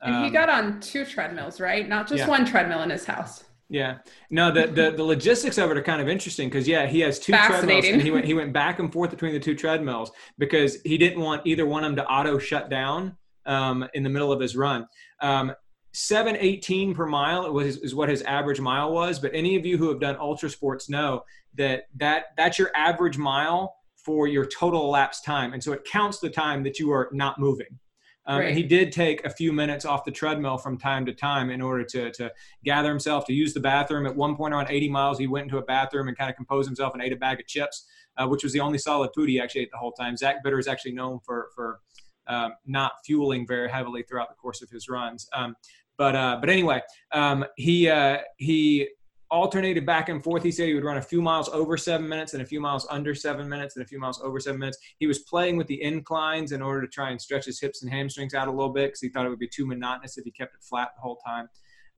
[0.00, 1.88] And he um, got on two treadmills, right?
[1.88, 2.28] Not just yeah.
[2.28, 3.44] one treadmill in his house.
[3.68, 3.98] Yeah.
[4.30, 7.18] No, the, the, the logistics of it are kind of interesting because yeah, he has
[7.18, 10.80] two treadmills and he went he went back and forth between the two treadmills because
[10.82, 14.32] he didn't want either one of them to auto shut down um, in the middle
[14.32, 14.86] of his run.
[15.20, 15.54] Um,
[15.92, 19.18] 718 per mile was, is what his average mile was.
[19.18, 21.24] But any of you who have done ultra sports know
[21.54, 25.52] that, that that's your average mile for your total elapsed time.
[25.52, 27.78] And so it counts the time that you are not moving.
[28.26, 28.48] Um, right.
[28.48, 31.60] And he did take a few minutes off the treadmill from time to time in
[31.60, 32.32] order to, to
[32.64, 34.06] gather himself, to use the bathroom.
[34.06, 36.66] At one point around 80 miles, he went into a bathroom and kind of composed
[36.66, 39.40] himself and ate a bag of chips, uh, which was the only solid food he
[39.40, 40.16] actually ate the whole time.
[40.16, 41.80] Zach Bitter is actually known for, for
[42.26, 45.28] um, not fueling very heavily throughout the course of his runs.
[45.34, 45.54] Um,
[45.98, 46.80] but, uh, but anyway,
[47.12, 48.88] um, he, uh, he
[49.34, 50.44] alternated back and forth.
[50.44, 52.86] He said he would run a few miles over seven minutes and a few miles
[52.88, 54.78] under seven minutes and a few miles over seven minutes.
[54.98, 57.90] He was playing with the inclines in order to try and stretch his hips and
[57.90, 60.30] hamstrings out a little bit because he thought it would be too monotonous if he
[60.30, 61.48] kept it flat the whole time.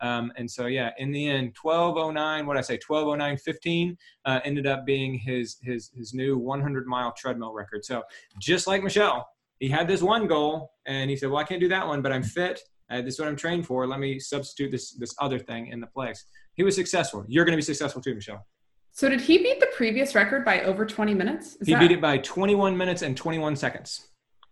[0.01, 4.87] Um, and so, yeah, in the end, 1209, what I say, 1209.15 uh, ended up
[4.87, 7.85] being his, his, his new 100 mile treadmill record.
[7.85, 8.03] So
[8.39, 9.29] just like Michelle,
[9.61, 12.13] he had this one goal and he said, well, I can't do that one, but
[12.13, 12.63] I'm fit.
[12.89, 13.87] Uh, this is what I'm trained for.
[13.87, 16.25] Let me substitute this, this other thing in the place
[16.57, 17.25] he was successful.
[17.29, 18.47] You're going to be successful too, Michelle.
[18.93, 21.57] So did he beat the previous record by over 20 minutes?
[21.57, 21.81] Is he that...
[21.81, 24.09] beat it by 21 minutes and 21 seconds.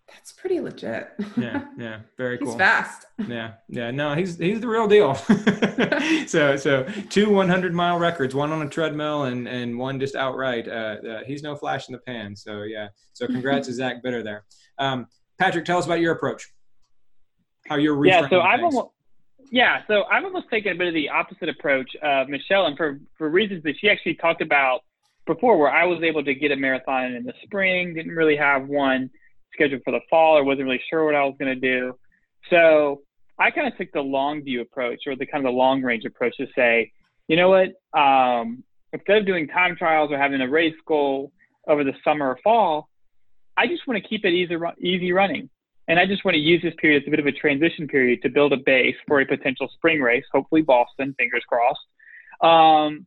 [0.07, 1.13] That's pretty legit.
[1.37, 2.49] yeah, yeah, very cool.
[2.49, 3.07] He's fast.
[3.29, 3.91] Yeah, yeah.
[3.91, 5.15] No, he's he's the real deal.
[6.27, 10.69] so so two 100 mile records, one on a treadmill and and one just outright.
[10.69, 12.37] Uh, uh, he's no flash in the pan.
[12.37, 12.89] So yeah.
[13.13, 14.45] So congrats to Zach Bitter there.
[14.79, 15.07] Um,
[15.39, 16.53] Patrick, tell us about your approach.
[17.67, 18.29] How you're yeah.
[18.29, 18.89] So I've almost
[19.51, 23.01] yeah, so I've almost taken a bit of the opposite approach of Michelle, and for
[23.17, 24.81] for reasons that she actually talked about
[25.27, 28.69] before, where I was able to get a marathon in the spring, didn't really have
[28.69, 29.11] one
[29.53, 31.97] scheduled for the fall, or wasn't really sure what I was going to do.
[32.51, 33.03] So
[33.39, 36.05] I kind of took the long view approach, or the kind of the long range
[36.05, 36.93] approach, to say,
[37.29, 41.33] you know what, um, instead of doing time trials or having a race goal
[41.67, 42.89] over the summer or fall,
[43.57, 45.49] I just want to keep it easy easy running.
[45.87, 48.23] And I just want to use this period as a bit of a transition period
[48.23, 51.81] to build a base for a potential spring race, hopefully Boston, fingers crossed.
[52.41, 53.07] Um,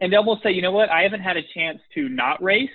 [0.00, 2.70] and then we'll say, you know what, I haven't had a chance to not race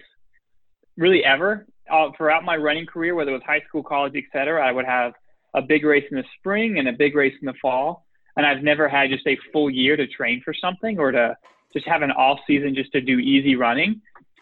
[0.97, 4.65] really ever uh, throughout my running career, whether it was high school, college, et cetera.
[4.65, 5.13] I would have
[5.53, 8.05] a big race in the spring and a big race in the fall.
[8.37, 11.35] And I've never had just a full year to train for something or to
[11.73, 14.01] just have an off season just to do easy running.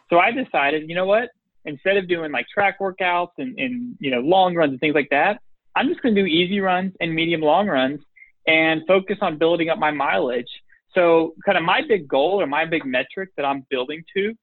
[0.09, 1.29] So I decided, you know what,
[1.65, 5.09] instead of doing like track workouts and, and you know long runs and things like
[5.11, 5.41] that,
[5.75, 7.99] I'm just going to do easy runs and medium long runs
[8.47, 10.49] and focus on building up my mileage.
[10.93, 14.33] So kind of my big goal or my big metric that I'm building to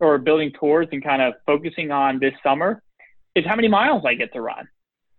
[0.00, 2.82] or building towards and kind of focusing on this summer
[3.34, 4.68] is how many miles I get to run.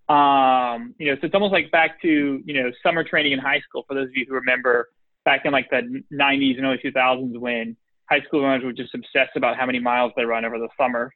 [0.10, 3.62] Um, you know, so it's almost like back to, you know, summer training in high
[3.62, 4.90] school for those of you who remember
[5.26, 7.78] back in like the 90s and early 2000s when
[8.10, 11.12] high school runners were just obsessed about how many miles they run over the summer.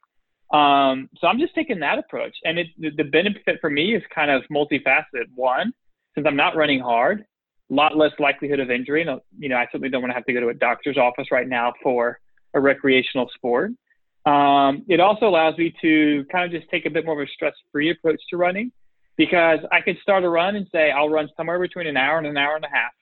[0.52, 4.30] Um, so I'm just taking that approach, and it, the, benefit for me is kind
[4.30, 5.26] of multifaceted.
[5.34, 5.72] One,
[6.14, 7.24] since I'm not running hard,
[7.70, 9.02] a lot less likelihood of injury.
[9.02, 11.26] And, you know, I certainly don't want to have to go to a doctor's office
[11.30, 12.18] right now for
[12.54, 13.72] a recreational sport.
[14.24, 17.30] Um, it also allows me to kind of just take a bit more of a
[17.30, 18.72] stress-free approach to running
[19.16, 22.26] because I could start a run and say I'll run somewhere between an hour and
[22.26, 22.92] an hour and a half.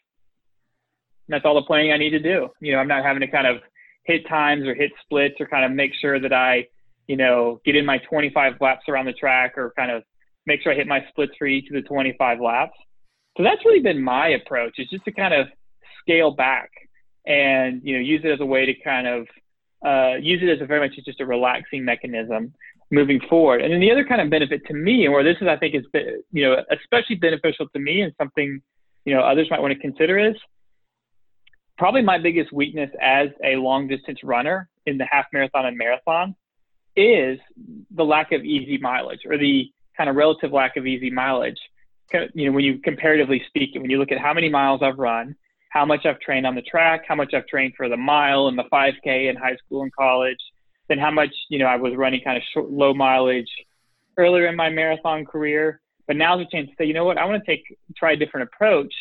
[1.29, 2.49] And that's all the planning I need to do.
[2.61, 3.59] You know, I'm not having to kind of
[4.05, 6.67] hit times or hit splits or kind of make sure that I
[7.07, 10.03] you know, get in my 25 laps around the track or kind of
[10.47, 12.77] make sure I hit my splits for each of the 25 laps.
[13.37, 15.49] So that's really been my approach is just to kind of
[16.01, 16.71] scale back
[17.27, 19.27] and, you know, use it as a way to kind of
[19.85, 22.55] uh, use it as a very much just a relaxing mechanism
[22.91, 23.61] moving forward.
[23.61, 25.75] And then the other kind of benefit to me, and where this is, I think,
[25.75, 25.85] is,
[26.33, 28.61] you know, especially beneficial to me and something,
[29.05, 30.37] you know, others might want to consider is
[31.77, 36.35] probably my biggest weakness as a long distance runner in the half marathon and marathon
[36.97, 37.39] is
[37.95, 41.59] the lack of easy mileage or the kind of relative lack of easy mileage.
[42.35, 45.35] you know, when you comparatively speak, when you look at how many miles I've run,
[45.71, 48.57] how much I've trained on the track, how much I've trained for the mile and
[48.59, 50.39] the 5K in high school and college,
[50.89, 53.51] then how much, you know, I was running kind of short, low mileage
[54.17, 55.81] earlier in my marathon career.
[56.07, 57.65] But now's a chance to say, you know what, I want to take,
[57.97, 58.93] try a different approach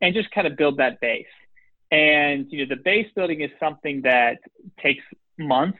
[0.00, 1.26] and just kind of build that base.
[1.90, 4.38] And, you know, the base building is something that
[4.80, 5.02] takes
[5.38, 5.78] months.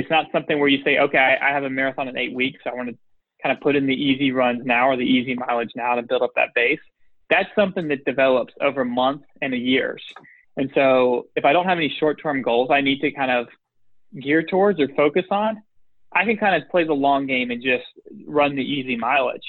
[0.00, 2.60] It's not something where you say, okay, I, have a marathon in eight weeks.
[2.64, 2.96] So I want to
[3.42, 6.22] kind of put in the easy runs now or the easy mileage now to build
[6.22, 6.80] up that base
[7.30, 10.02] that's something that develops over months and years.
[10.56, 13.46] And so if I don't have any short term goals I need to kind of
[14.20, 15.62] gear towards or focus on,
[16.12, 17.84] I can kind of play the long game and just
[18.26, 19.44] run the easy mileage.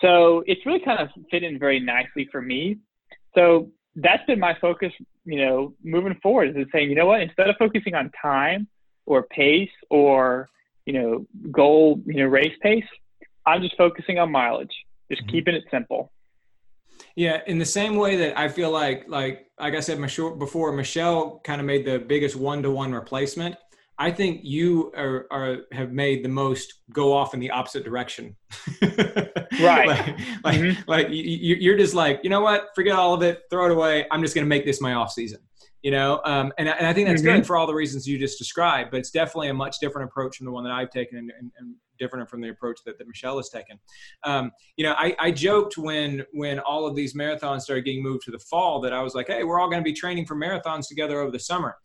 [0.00, 2.78] So it's really kind of fit in very nicely for me.
[3.36, 4.92] So that's been my focus,
[5.24, 8.66] you know, moving forward is saying, you know what, instead of focusing on time
[9.06, 10.48] or pace or,
[10.86, 12.84] you know, goal, you know, race pace,
[13.46, 14.74] I'm just focusing on mileage,
[15.10, 15.30] just mm-hmm.
[15.30, 16.12] keeping it simple.
[17.16, 21.40] Yeah, in the same way that I feel like, like, like I said before, Michelle
[21.44, 23.56] kind of made the biggest one-to-one replacement.
[23.98, 28.34] I think you are, are have made the most go off in the opposite direction.
[28.82, 29.86] right.
[29.86, 30.06] like,
[30.42, 30.90] like, mm-hmm.
[30.90, 32.70] like you, are just like, you know what?
[32.74, 33.42] Forget all of it.
[33.50, 34.06] Throw it away.
[34.10, 35.40] I'm just going to make this my off season.
[35.82, 37.38] You know, um, and, and I think that's mm-hmm.
[37.38, 38.92] good for all the reasons you just described.
[38.92, 41.50] But it's definitely a much different approach from the one that I've taken, and, and,
[41.58, 43.78] and different from the approach that, that Michelle has taken.
[44.24, 48.22] Um, you know, I, I joked when when all of these marathons started getting moved
[48.24, 50.36] to the fall that I was like, hey, we're all going to be training for
[50.36, 51.76] marathons together over the summer.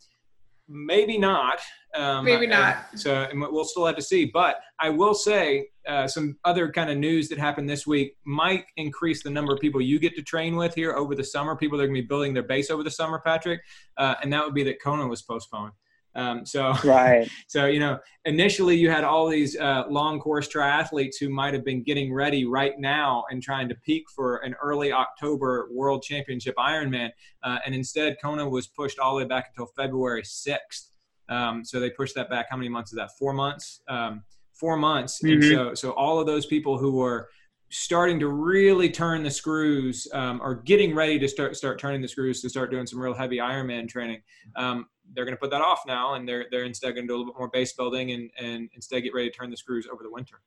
[0.68, 1.60] Maybe not.
[1.96, 2.86] Um, Maybe not.
[2.96, 4.26] so and we'll still have to see.
[4.26, 8.66] But I will say uh, some other kind of news that happened this week might
[8.76, 11.56] increase the number of people you get to train with here over the summer.
[11.56, 13.62] People that are going to be building their base over the summer, Patrick,
[13.98, 15.72] uh, and that would be that Kona was postponed.
[16.18, 17.30] Um, so, right.
[17.48, 21.64] So, you know, initially you had all these uh, long course triathletes who might have
[21.64, 26.56] been getting ready right now and trying to peak for an early October World Championship
[26.58, 27.12] Ironman.
[27.44, 30.90] Uh, and instead, Kona was pushed all the way back until February 6th.
[31.30, 32.48] Um, so they pushed that back.
[32.50, 33.12] How many months is that?
[33.18, 33.82] Four months.
[33.88, 35.22] Um, four months.
[35.24, 35.34] Mm-hmm.
[35.34, 37.30] And so, so all of those people who were
[37.70, 42.08] starting to really turn the screws um, or getting ready to start start turning the
[42.08, 44.22] screws to start doing some real heavy Ironman training.
[44.56, 47.16] Um, they're going to put that off now, and they're they're instead going to do
[47.16, 49.88] a little bit more base building and and instead get ready to turn the screws
[49.92, 50.42] over the winter,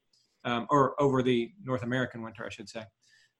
[0.44, 2.84] um, or over the North American winter, I should say.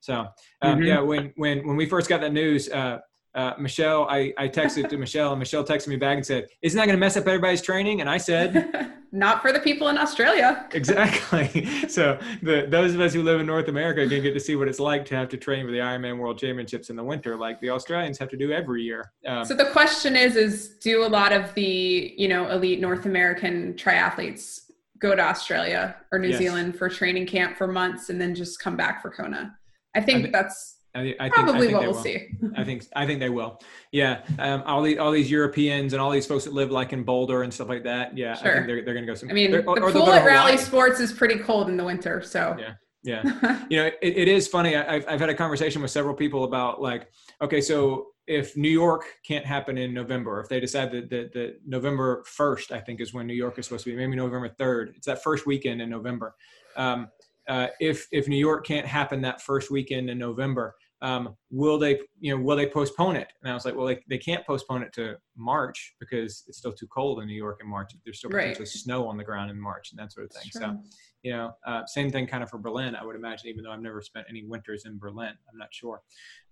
[0.01, 0.27] So
[0.63, 0.83] um, mm-hmm.
[0.83, 2.99] yeah, when when when we first got that news, uh,
[3.35, 6.77] uh, Michelle, I, I texted to Michelle, and Michelle texted me back and said, "Isn't
[6.77, 9.99] that going to mess up everybody's training?" And I said, "Not for the people in
[9.99, 11.69] Australia." exactly.
[11.89, 14.69] So the those of us who live in North America can get to see what
[14.69, 17.61] it's like to have to train for the Ironman World Championships in the winter, like
[17.61, 19.13] the Australians have to do every year.
[19.27, 23.07] Um, so the question is: is do a lot of the you know elite North
[23.07, 26.39] American triathletes go to Australia or New yes.
[26.39, 29.57] Zealand for training camp for months and then just come back for Kona?
[29.95, 32.03] I think I that's I, I Probably think, I think what we'll will.
[32.03, 32.29] see.
[32.57, 33.61] I think I think they will.
[33.93, 37.05] Yeah, um, all these all these Europeans and all these folks that live like in
[37.05, 38.17] Boulder and stuff like that.
[38.17, 38.51] Yeah, sure.
[38.51, 39.15] I think they're, they're going to go.
[39.15, 42.57] Some, I mean, the pool at Rally Sports is pretty cold in the winter, so
[42.59, 42.75] yeah.
[43.03, 43.23] Yeah,
[43.71, 44.77] you know, it, it is funny.
[44.77, 47.09] I've, I've had a conversation with several people about like,
[47.41, 51.57] okay, so if New York can't happen in November, if they decide that, that, that
[51.67, 54.97] November 1st, I think is when New York is supposed to be, maybe November 3rd,
[54.97, 56.35] it's that first weekend in November.
[56.77, 57.09] Um,
[57.49, 62.01] uh, if if New York can't happen that first weekend in November, um, will they
[62.21, 63.29] you know will they postpone it?
[63.43, 66.73] And I was like, well, they, they can't postpone it to March because it's still
[66.73, 67.93] too cold in New York in March.
[68.05, 68.69] There's still potentially right.
[68.69, 70.51] snow on the ground in March and that sort of thing.
[70.53, 70.79] So,
[71.23, 72.95] you know, uh, same thing kind of for Berlin.
[72.95, 76.03] I would imagine, even though I've never spent any winters in Berlin, I'm not sure.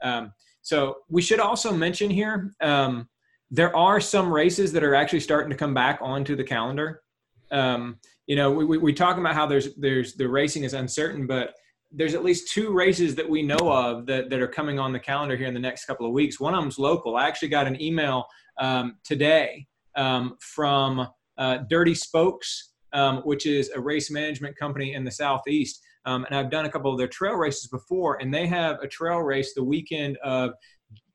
[0.03, 2.55] Um, so we should also mention here.
[2.61, 3.09] Um,
[3.51, 7.03] there are some races that are actually starting to come back onto the calendar.
[7.51, 11.27] Um, you know, we, we, we talk about how there's there's the racing is uncertain,
[11.27, 11.55] but
[11.91, 14.99] there's at least two races that we know of that, that are coming on the
[14.99, 16.39] calendar here in the next couple of weeks.
[16.39, 17.17] One of them's local.
[17.17, 18.27] I actually got an email
[18.59, 21.09] um, today um, from
[21.39, 25.81] uh, Dirty Spokes, um, which is a race management company in the Southeast.
[26.05, 28.89] Um, and I've done a couple of their trail races before, and they have a
[28.89, 30.53] trail race the weekend of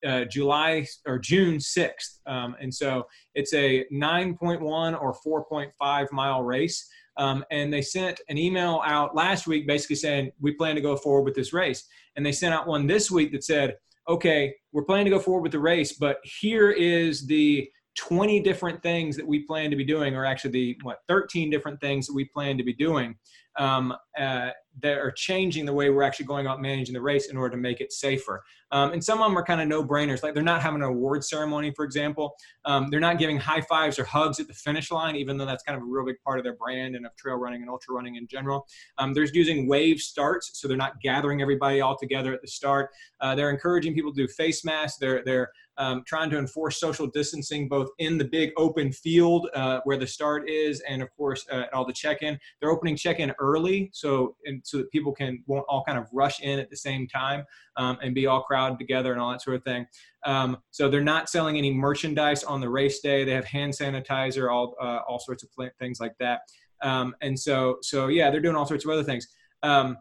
[0.06, 2.20] uh, July or June 6th.
[2.26, 4.62] Um, and so it's a 9.1
[5.02, 6.88] or 4.5 mile race.
[7.18, 10.96] Um, and they sent an email out last week basically saying, we plan to go
[10.96, 11.86] forward with this race.
[12.16, 13.76] And they sent out one this week that said,
[14.08, 18.82] okay, we're planning to go forward with the race, but here is the 20 different
[18.82, 22.14] things that we plan to be doing, or actually the what 13 different things that
[22.14, 23.16] we plan to be doing.
[23.56, 24.50] Um, uh,
[24.82, 27.62] that are changing the way we're actually going out managing the race in order to
[27.62, 28.42] make it safer.
[28.74, 30.24] Um, and some of them are kind of no brainers.
[30.24, 32.36] Like they're not having an award ceremony, for example.
[32.66, 35.64] Um, they're not giving high fives or hugs at the finish line, even though that's
[35.64, 37.94] kind of a real big part of their brand and of trail running and ultra
[37.94, 38.66] running in general.
[38.98, 42.90] Um, they're using wave starts, so they're not gathering everybody all together at the start.
[43.22, 44.98] Uh, they're encouraging people to do face masks.
[44.98, 49.80] They're they're um, trying to enforce social distancing both in the big open field uh,
[49.86, 53.90] where the start is and of course uh, all the check-in they're opening check-in early
[53.92, 57.08] so and so that people can won't all kind of rush in at the same
[57.08, 57.44] time
[57.78, 59.86] um, and be all crowded together and all that sort of thing
[60.26, 64.52] um, so they're not selling any merchandise on the race day they have hand sanitizer
[64.52, 65.50] all uh, all sorts of
[65.80, 66.42] things like that
[66.82, 69.28] um, and so so yeah they're doing all sorts of other things
[69.64, 69.98] um,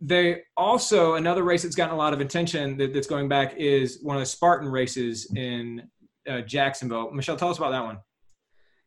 [0.00, 4.00] they also another race that's gotten a lot of attention that, that's going back is
[4.02, 5.82] one of the Spartan races in
[6.28, 7.10] uh, Jacksonville.
[7.10, 7.98] Michelle, tell us about that one.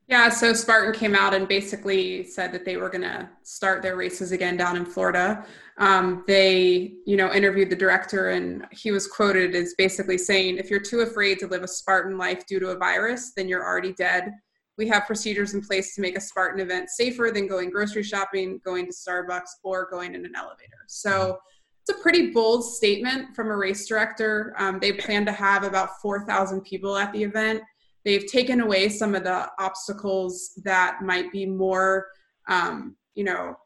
[0.07, 3.97] Yeah, so Spartan came out and basically said that they were going to start their
[3.97, 5.45] races again down in Florida.
[5.79, 10.69] Um, they, you know, interviewed the director, and he was quoted as basically saying, "If
[10.69, 13.93] you're too afraid to live a Spartan life due to a virus, then you're already
[13.93, 14.31] dead
[14.77, 18.61] we have procedures in place to make a Spartan event safer than going grocery shopping,
[18.63, 20.85] going to Starbucks, or going in an elevator.
[20.87, 21.39] So
[21.81, 24.53] it's a pretty bold statement from a race director.
[24.57, 27.61] Um, they plan to have about 4,000 people at the event.
[28.07, 32.07] They've taken away some of the obstacles that might be more,
[32.47, 33.57] um, you know,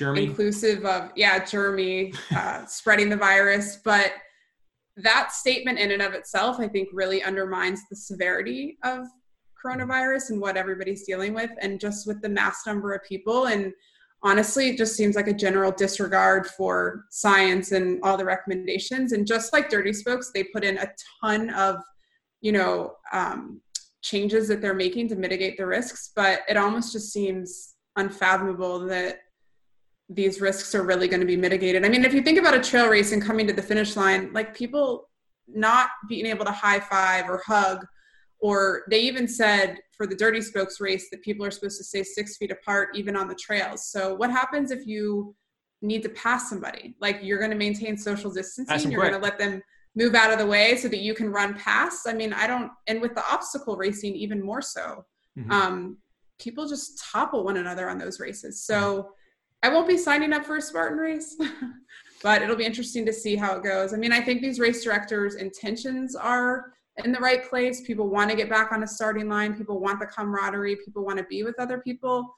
[0.00, 3.80] inclusive of, yeah, Jeremy uh, spreading the virus.
[3.84, 4.12] But
[4.98, 9.08] that statement in and of itself, I think, really undermines the severity of
[9.60, 13.46] coronavirus and what everybody's dealing with and just with the mass number of people.
[13.46, 13.72] And
[14.22, 19.10] honestly it just seems like a general disregard for science and all the recommendations.
[19.10, 21.82] And just like dirty spokes they put in a ton of
[22.40, 23.60] you know um,
[24.02, 29.18] changes that they're making to mitigate the risks but it almost just seems unfathomable that
[30.08, 31.84] these risks are really going to be mitigated.
[31.84, 34.32] I mean if you think about a trail race and coming to the finish line
[34.32, 35.08] like people
[35.46, 37.86] not being able to high five or hug
[38.40, 42.02] or they even said for the dirty spokes race that people are supposed to stay
[42.02, 43.90] six feet apart even on the trails.
[43.90, 45.34] So what happens if you
[45.82, 46.96] need to pass somebody?
[47.00, 49.62] Like you're going to maintain social distancing you're going to let them
[49.96, 52.70] move out of the way so that you can run past i mean i don't
[52.86, 55.04] and with the obstacle racing even more so
[55.38, 55.50] mm-hmm.
[55.50, 55.98] um,
[56.38, 59.08] people just topple one another on those races so mm-hmm.
[59.64, 61.36] i won't be signing up for a spartan race
[62.22, 64.84] but it'll be interesting to see how it goes i mean i think these race
[64.84, 66.72] directors intentions are
[67.04, 67.80] in the right place.
[67.82, 69.54] People want to get back on a starting line.
[69.54, 70.76] People want the camaraderie.
[70.76, 72.34] People want to be with other people.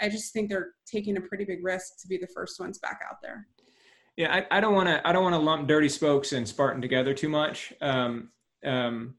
[0.00, 3.00] I just think they're taking a pretty big risk to be the first ones back
[3.08, 3.46] out there.
[4.18, 5.06] Yeah, I, I don't want to.
[5.06, 7.72] I don't want to lump Dirty Spokes and Spartan together too much.
[7.80, 8.30] Um,
[8.66, 9.14] um,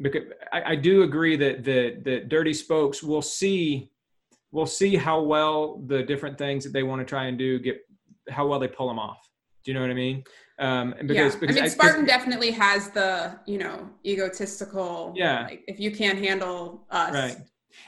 [0.00, 3.90] because I, I do agree that the the Dirty Spokes will see
[4.50, 7.82] we'll see how well the different things that they want to try and do get
[8.30, 9.18] how well they pull them off.
[9.64, 10.24] Do you know what I mean?
[10.58, 11.40] Um, because, yeah.
[11.40, 15.12] because I mean, Spartan definitely has the you know egotistical.
[15.14, 15.42] Yeah.
[15.42, 17.36] Like, if you can't handle us, right?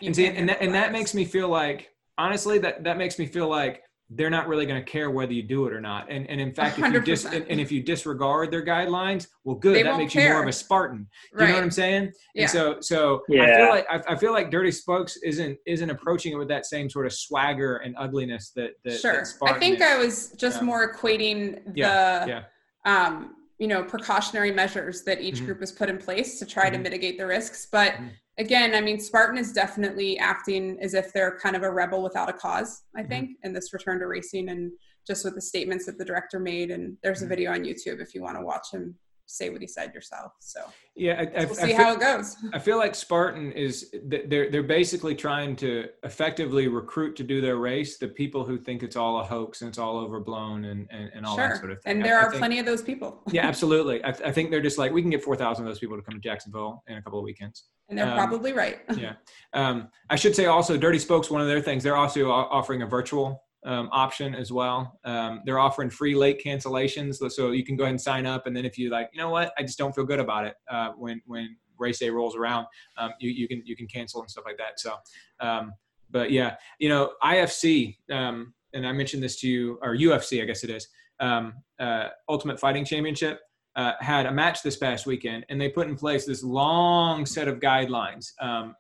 [0.03, 1.89] And see, and that, and that makes me feel like
[2.19, 3.83] honestly that that makes me feel like
[4.13, 6.11] they're not really going to care whether you do it or not.
[6.11, 9.55] And, and in fact, if you dis, and, and, if you disregard their guidelines, well,
[9.55, 9.77] good.
[9.77, 10.25] They that makes care.
[10.25, 11.09] you more of a Spartan.
[11.37, 12.13] Do you know what I'm saying?
[12.35, 12.43] Yeah.
[12.43, 13.43] And so, so yeah.
[13.43, 16.67] I feel like I, I, feel like Dirty Spokes isn't isn't approaching it with that
[16.67, 18.99] same sort of swagger and ugliness that that.
[18.99, 19.25] Sure.
[19.43, 19.83] That I think is.
[19.83, 20.65] I was just yeah.
[20.65, 21.73] more equating the.
[21.77, 22.27] Yeah.
[22.27, 22.43] yeah
[22.87, 25.47] um, you know precautionary measures that each mm-hmm.
[25.47, 26.75] group has put in place to try mm-hmm.
[26.75, 28.07] to mitigate the risks but mm-hmm.
[28.41, 32.29] Again i mean spartan is definitely acting as if they're kind of a rebel without
[32.29, 33.09] a cause i mm-hmm.
[33.09, 34.73] think in this return to racing and
[35.07, 37.31] just with the statements that the director made and there's a mm-hmm.
[37.31, 38.95] video on youtube if you want to watch him
[39.31, 40.33] say what he said yourself.
[40.41, 40.61] So
[40.97, 42.37] yeah, I, I, we'll see I feel, how it goes.
[42.53, 47.57] I feel like Spartan is they're they're basically trying to effectively recruit to do their
[47.57, 51.11] race the people who think it's all a hoax and it's all overblown and and,
[51.15, 51.49] and all sure.
[51.49, 51.97] that sort of thing.
[51.97, 53.23] And there are think, plenty of those people.
[53.33, 54.05] yeah, absolutely.
[54.05, 56.15] I, think they're just like we can get four thousand of those people to come
[56.15, 57.65] to Jacksonville in a couple of weekends.
[57.89, 58.79] And they're um, probably right.
[58.97, 59.15] yeah.
[59.53, 62.87] Um, I should say also, Dirty Spokes, one of their things, they're also offering a
[62.87, 64.99] virtual um, option as well.
[65.05, 68.47] Um, they're offering free late cancellations, so you can go ahead and sign up.
[68.47, 70.55] And then if you like, you know what, I just don't feel good about it
[70.71, 72.67] uh, when when race day rolls around,
[72.99, 74.81] um, you, you can you can cancel and stuff like that.
[74.81, 74.95] So,
[75.41, 75.73] um,
[76.11, 80.45] but yeah, you know, IFC, um, and I mentioned this to you, or UFC, I
[80.45, 80.89] guess it is,
[81.21, 83.41] um, uh, Ultimate Fighting Championship.
[83.77, 87.47] Uh, had a match this past weekend, and they put in place this long set
[87.47, 88.33] of guidelines,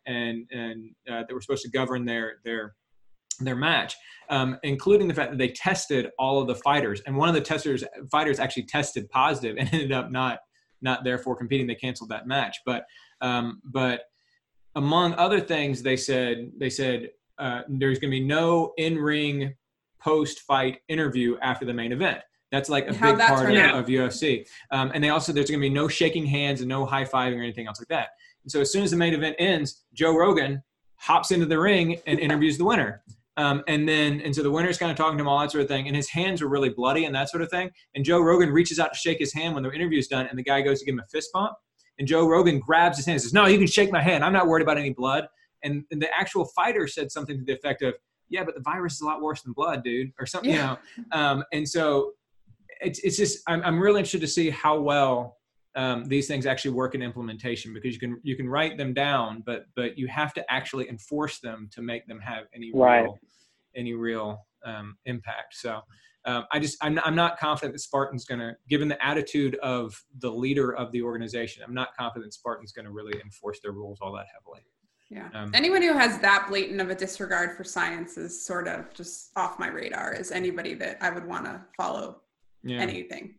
[0.07, 2.75] and and uh, that were supposed to govern their their
[3.45, 3.95] their match,
[4.29, 7.41] um, including the fact that they tested all of the fighters, and one of the
[7.41, 10.41] testers fighters actually tested positive and ended up not
[10.83, 11.67] not therefore competing.
[11.67, 12.85] They canceled that match, but
[13.21, 14.03] um, but
[14.77, 19.55] among other things, they said they said uh, there's going to be no in ring
[20.01, 22.21] post-fight interview after the main event.
[22.51, 24.47] That's like a How'd big part of, of UFC.
[24.71, 27.39] Um, and they also there's going to be no shaking hands and no high fiving
[27.39, 28.09] or anything else like that.
[28.45, 30.63] And so as soon as the main event ends, Joe Rogan
[30.97, 33.03] hops into the ring and interviews the winner.
[33.41, 35.63] Um, and then and so the winner's kind of talking to him all that sort
[35.63, 35.87] of thing.
[35.87, 37.71] And his hands were really bloody and that sort of thing.
[37.95, 40.43] And Joe Rogan reaches out to shake his hand when the interview's done, and the
[40.43, 41.53] guy goes to give him a fist bump.
[41.99, 44.25] And Joe Rogan grabs his hand and says, "No, you can shake my hand.
[44.25, 45.27] I'm not worried about any blood."
[45.63, 47.95] And, and the actual fighter said something to the effect of,
[48.29, 50.77] "Yeah, but the virus is a lot worse than blood, dude," or something, Yeah.
[50.97, 51.19] you know.
[51.19, 52.13] Um, and so
[52.81, 55.37] it's it's just I'm I'm really interested to see how well
[55.77, 59.43] um, these things actually work in implementation because you can you can write them down,
[59.47, 63.03] but but you have to actually enforce them to make them have any Right.
[63.03, 63.19] real
[63.77, 65.55] any real um, impact.
[65.55, 65.81] So.
[66.27, 69.99] Um, I just I'm, I'm not confident that Spartan's going to, given the attitude of
[70.19, 74.01] the leader of the organization, I'm not confident Spartan's going to really enforce their rules
[74.03, 74.61] all that heavily.
[75.09, 75.31] Yeah.
[75.33, 79.31] Um, Anyone who has that blatant of a disregard for science is sort of just
[79.37, 82.21] off my radar as anybody that I would want to follow
[82.63, 82.81] Yeah.
[82.81, 83.37] anything.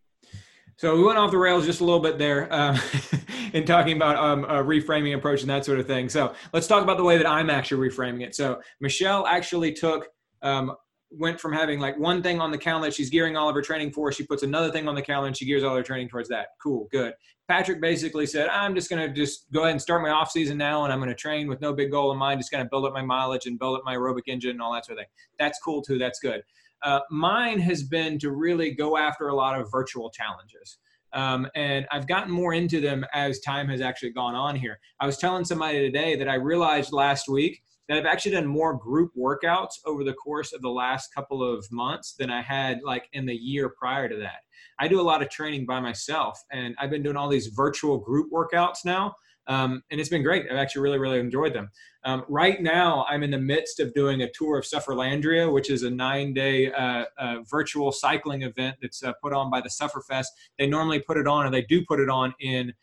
[0.82, 2.76] So we went off the rails just a little bit there um,
[3.54, 6.10] in talking about um, a reframing approach and that sort of thing.
[6.10, 8.34] So let's talk about the way that I'm actually reframing it.
[8.34, 10.08] So Michelle actually took,
[10.42, 10.74] um,
[11.12, 13.92] went from having like one thing on the calendar she's gearing all of her training
[13.92, 14.12] for.
[14.12, 16.48] She puts another thing on the calendar and she gears all her training towards that.
[16.60, 17.14] Cool, good.
[17.48, 20.58] Patrick basically said, I'm just going to just go ahead and start my off season
[20.58, 22.70] now and I'm going to train with no big goal in mind, just going to
[22.72, 25.04] build up my mileage and build up my aerobic engine and all that sort of
[25.04, 25.12] thing.
[25.38, 26.00] That's cool too.
[26.00, 26.42] That's good.
[26.84, 30.78] Uh, mine has been to really go after a lot of virtual challenges.
[31.14, 34.80] Um, and I've gotten more into them as time has actually gone on here.
[35.00, 38.74] I was telling somebody today that I realized last week that I've actually done more
[38.74, 43.10] group workouts over the course of the last couple of months than I had like
[43.12, 44.40] in the year prior to that.
[44.80, 47.98] I do a lot of training by myself, and I've been doing all these virtual
[47.98, 49.16] group workouts now.
[49.48, 50.46] Um, and it's been great.
[50.50, 51.70] I've actually really, really enjoyed them.
[52.04, 55.84] Um, right now, I'm in the midst of doing a tour of Sufferlandria, which is
[55.84, 60.28] a nine-day uh, uh, virtual cycling event that's uh, put on by the Sufferfest.
[60.58, 62.74] They normally put it on, and they do put it on in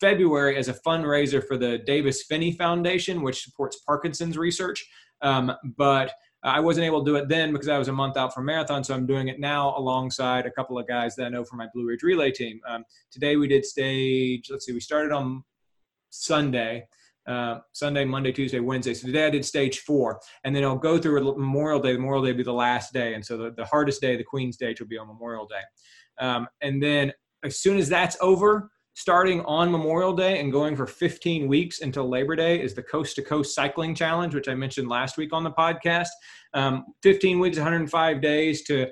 [0.00, 4.86] February as a fundraiser for the Davis Phinney Foundation, which supports Parkinson's research.
[5.22, 8.32] Um, but I wasn't able to do it then because I was a month out
[8.32, 11.44] from marathon, so I'm doing it now alongside a couple of guys that I know
[11.44, 12.60] from my Blue Ridge Relay team.
[12.68, 14.48] Um, today we did stage.
[14.50, 15.42] Let's see, we started on
[16.24, 16.86] Sunday.
[17.26, 18.94] Uh, Sunday, Monday, Tuesday, Wednesday.
[18.94, 21.94] So today I did stage four, and then I'll go through Memorial Day.
[21.94, 24.52] Memorial Day will be the last day, and so the, the hardest day, the Queen
[24.52, 26.24] stage, will be on Memorial Day.
[26.24, 27.12] Um, and then
[27.44, 32.08] as soon as that's over, starting on Memorial Day and going for 15 weeks until
[32.08, 35.44] Labor Day is the Coast to Coast Cycling Challenge, which I mentioned last week on
[35.44, 36.08] the podcast.
[36.54, 38.86] Um, 15 weeks, 105 days to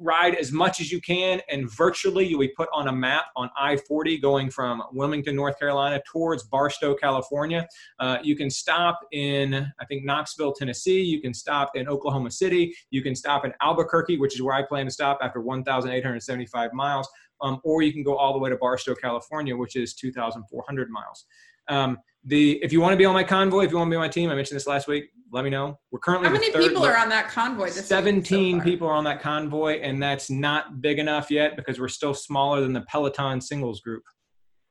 [0.00, 3.50] ride as much as you can, and virtually you'll be put on a map on
[3.58, 7.66] I 40 going from Wilmington, North Carolina towards Barstow, California.
[7.98, 11.02] Uh, you can stop in, I think, Knoxville, Tennessee.
[11.02, 12.74] You can stop in Oklahoma City.
[12.90, 17.08] You can stop in Albuquerque, which is where I plan to stop after 1,875 miles.
[17.40, 21.26] Um, or you can go all the way to Barstow, California, which is 2,400 miles.
[21.68, 21.98] Um,
[22.28, 24.02] the if you want to be on my convoy, if you want to be on
[24.02, 25.06] my team, I mentioned this last week.
[25.32, 25.78] Let me know.
[25.90, 28.88] We're currently How many third- people are on that convoy this week so 17 people
[28.88, 32.72] are on that convoy, and that's not big enough yet because we're still smaller than
[32.72, 34.04] the Peloton singles group.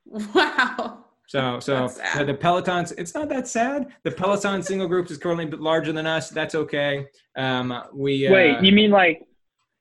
[0.06, 1.04] Wow.
[1.28, 2.26] So, so sad.
[2.26, 3.88] the Pelotons, it's not that sad.
[4.02, 6.30] The Peloton single group is currently larger than us.
[6.30, 7.06] That's okay.
[7.36, 9.27] Um, we uh, Wait, you mean like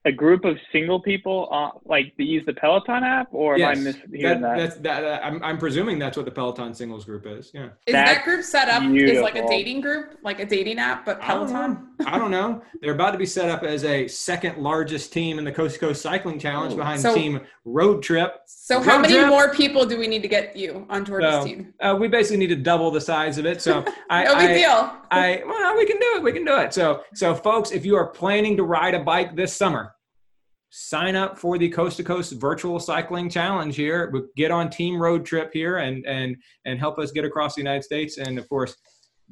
[0.08, 3.88] a group of single people, uh, like that use the Peloton app, or yes, am
[3.88, 4.58] I mishearing that, that?
[4.58, 5.04] that's that.
[5.04, 7.52] Uh, I'm, I'm presuming that's what the Peloton singles group is.
[7.54, 7.66] Yeah.
[7.86, 11.06] Is That's that group set up is like a dating group, like a dating app,
[11.06, 11.88] but I don't Peloton?
[12.00, 12.06] know.
[12.08, 12.62] I don't know.
[12.80, 15.80] They're about to be set up as a second largest team in the Coast to
[15.82, 16.78] Coast Cycling Challenge Ooh.
[16.78, 18.34] behind So- Team Road Trip.
[18.46, 19.28] So how many trip?
[19.28, 21.74] more people do we need to get you on George's So, team?
[21.82, 23.62] Uh, we basically need to double the size of it.
[23.62, 24.92] So I, no big I, deal.
[25.12, 26.24] I well, we can do it.
[26.24, 26.74] We can do it.
[26.74, 29.96] So, so folks, if you are planning to ride a bike this summer,
[30.70, 34.14] sign up for the Coast to Coast Virtual Cycling Challenge here.
[34.36, 37.84] Get on Team Road Trip here and and and help us get across the United
[37.84, 38.76] States, and of course,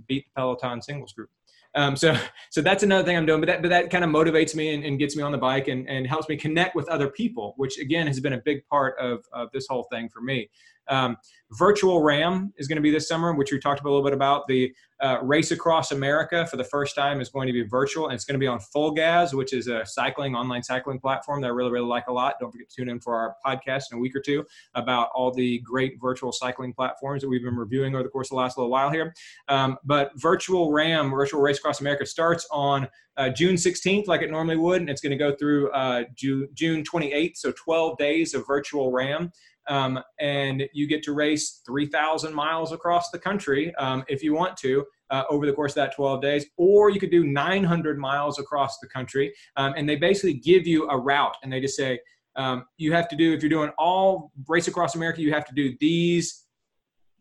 [0.07, 1.29] beat the Peloton singles group.
[1.75, 2.17] Um, so,
[2.49, 4.83] so that's another thing I'm doing, but that, but that kind of motivates me and,
[4.83, 7.77] and gets me on the bike and, and helps me connect with other people, which
[7.77, 10.49] again has been a big part of, of this whole thing for me.
[10.87, 11.17] Um,
[11.51, 14.47] virtual RAAM is going to be this summer, which we talked a little bit about.
[14.47, 18.13] The uh, Race Across America for the first time is going to be virtual, and
[18.13, 21.51] it's going to be on FulGaz, which is a cycling online cycling platform that I
[21.51, 22.35] really really like a lot.
[22.39, 25.31] Don't forget to tune in for our podcast in a week or two about all
[25.31, 28.57] the great virtual cycling platforms that we've been reviewing over the course of the last
[28.57, 29.13] little while here.
[29.47, 34.29] Um, but virtual RAAM, virtual Race Across America, starts on uh, June 16th, like it
[34.29, 38.33] normally would, and it's going to go through uh, June, June 28th, so 12 days
[38.33, 39.31] of virtual RAAM.
[39.67, 44.57] Um, and you get to race 3,000 miles across the country um, if you want
[44.57, 44.85] to.
[45.09, 48.79] uh, over the course of that 12 days, or you could do 900 miles across
[48.79, 49.33] the country.
[49.55, 51.99] Um, and they basically give you a route, and they just say
[52.35, 55.53] um, you have to do if you're doing all race across America, you have to
[55.53, 56.45] do these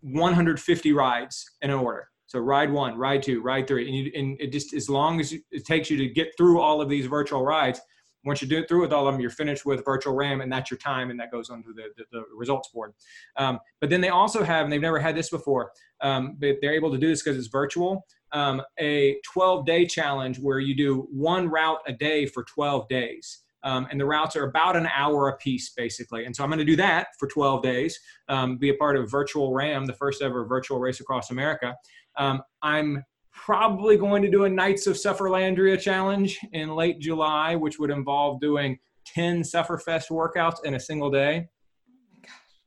[0.00, 2.08] 150 rides in order.
[2.26, 5.32] So ride one, ride two, ride three, and, you, and it just as long as
[5.32, 7.80] it takes you to get through all of these virtual rides,
[8.24, 10.52] once you do it through with all of them, you're finished with virtual RAAM, and
[10.52, 12.92] that's your time, and that goes onto the, the, the results board.
[13.36, 16.74] Um, but then they also have, and they've never had this before, um, but they're
[16.74, 21.06] able to do this because it's virtual, um, a 12 day challenge where you do
[21.10, 23.40] one route a day for 12 days.
[23.62, 26.26] Um, and the routes are about an hour a piece, basically.
[26.26, 27.98] And so I'm going to do that for 12 days,
[28.28, 31.74] um, be a part of Virtual RAAM, the first ever virtual race across America.
[32.18, 33.02] Um, I'm
[33.34, 38.40] probably going to do a Knights of Sufferlandria challenge in late July, which would involve
[38.40, 41.48] doing 10 Sufferfest workouts in a single day.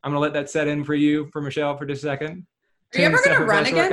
[0.04, 2.46] I'm going to let that set in for you, for Michelle, for just a second.
[2.96, 3.92] Are you ever going to run again?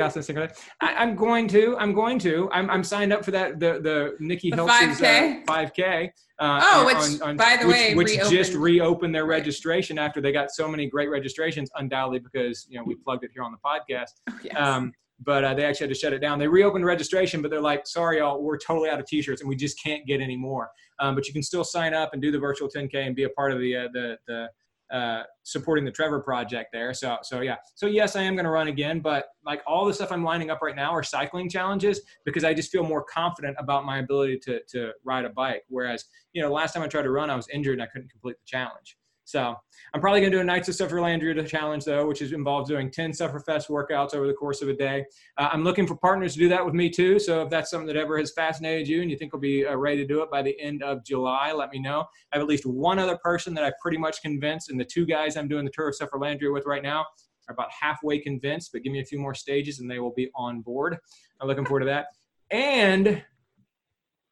[0.81, 1.77] I, am going to.
[1.79, 2.49] I'm going to.
[2.53, 3.59] I'm, I'm signed up for that.
[3.59, 5.43] The the Nikki the 5K.
[5.49, 6.11] Uh, 5K.
[6.39, 8.31] Uh, oh, which on, on, by the which, way, which reopened.
[8.31, 12.85] just reopened their registration after they got so many great registrations, undoubtedly because you know
[12.87, 14.21] we plugged it here on the podcast.
[14.31, 14.55] Oh, yes.
[14.57, 16.39] um, but uh, they actually had to shut it down.
[16.39, 19.57] They reopened registration, but they're like, sorry, y'all, we're totally out of t-shirts and we
[19.57, 20.71] just can't get any more.
[20.99, 23.31] Um, but you can still sign up and do the virtual 10K and be a
[23.31, 24.49] part of the, uh, the, the
[24.95, 26.93] uh, supporting the Trevor project there.
[26.95, 27.57] So, so yeah.
[27.75, 30.51] So yes, I am going to run again, but like all the stuff I'm lining
[30.51, 34.39] up right now are cycling challenges because I just feel more confident about my ability
[34.45, 35.63] to, to ride a bike.
[35.69, 38.11] Whereas, you know, last time I tried to run, I was injured and I couldn't
[38.11, 38.97] complete the challenge.
[39.25, 39.55] So
[39.95, 42.91] I'm probably going to do a Knights of Sufferlandria challenge though, which is involves doing
[42.91, 45.05] 10 Sufferfest workouts over the course of a day.
[45.39, 47.19] Uh, I'm looking for partners to do that with me too.
[47.19, 49.75] So if that's something that ever has fascinated you and you think will be uh,
[49.77, 52.05] ready to do it by the end of July, let me know.
[52.33, 55.07] I have at least one other person that I've pretty much convinced, and the two
[55.07, 57.07] guys I'm doing the Tour of Sufferlandria with right now
[57.49, 60.31] are about halfway convinced, but give me a few more stages and they will be
[60.35, 60.99] on board.
[61.41, 62.07] I'm looking forward to that.
[62.51, 63.23] And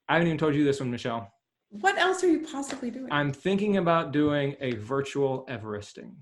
[0.09, 1.31] I haven't even told you this one, Michelle.
[1.81, 3.11] What else are you possibly doing?
[3.11, 6.13] I'm thinking about doing a virtual Everesting.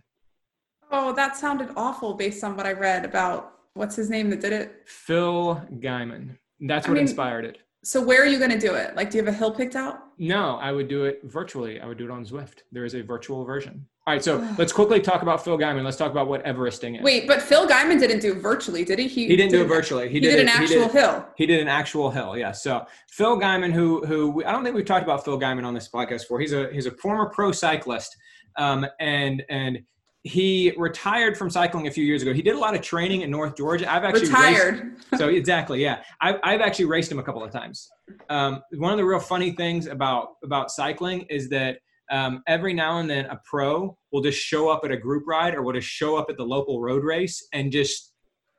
[0.92, 4.53] Oh, that sounded awful based on what I read about what's his name that did
[4.53, 4.82] it?
[4.86, 6.36] Phil Gaimon.
[6.61, 7.59] That's what I mean, inspired it.
[7.83, 8.95] So where are you going to do it?
[8.95, 10.01] Like, do you have a hill picked out?
[10.18, 11.81] No, I would do it virtually.
[11.81, 12.59] I would do it on Zwift.
[12.72, 13.87] There is a virtual version.
[14.07, 15.85] All right, so let's quickly talk about Phil Gaimon.
[15.85, 17.03] Let's talk about what Everesting is.
[17.03, 19.07] Wait, but Phil Gaimon didn't do it virtually, did he?
[19.07, 20.09] He, he didn't did do it virtually.
[20.09, 21.26] He, he did, did, an it, actual did, hill.
[21.37, 22.37] He did an actual hill.
[22.37, 22.53] Yeah.
[22.53, 25.89] So Phil Gaimon, who who I don't think we've talked about Phil Gaimon on this
[25.89, 26.41] podcast before.
[26.41, 28.16] He's a he's a former pro cyclist,
[28.57, 29.81] um, and and
[30.23, 32.35] he retired from cycling a few years ago.
[32.35, 33.91] He did a lot of training in North Georgia.
[33.91, 34.93] I've actually retired.
[34.93, 36.03] Raced, so exactly, yeah.
[36.21, 37.89] I've, I've actually raced him a couple of times.
[38.29, 41.79] Um, one of the real funny things about about cycling is that
[42.11, 45.55] um, every now and then a pro will just show up at a group ride
[45.55, 48.12] or will just show up at the local road race and just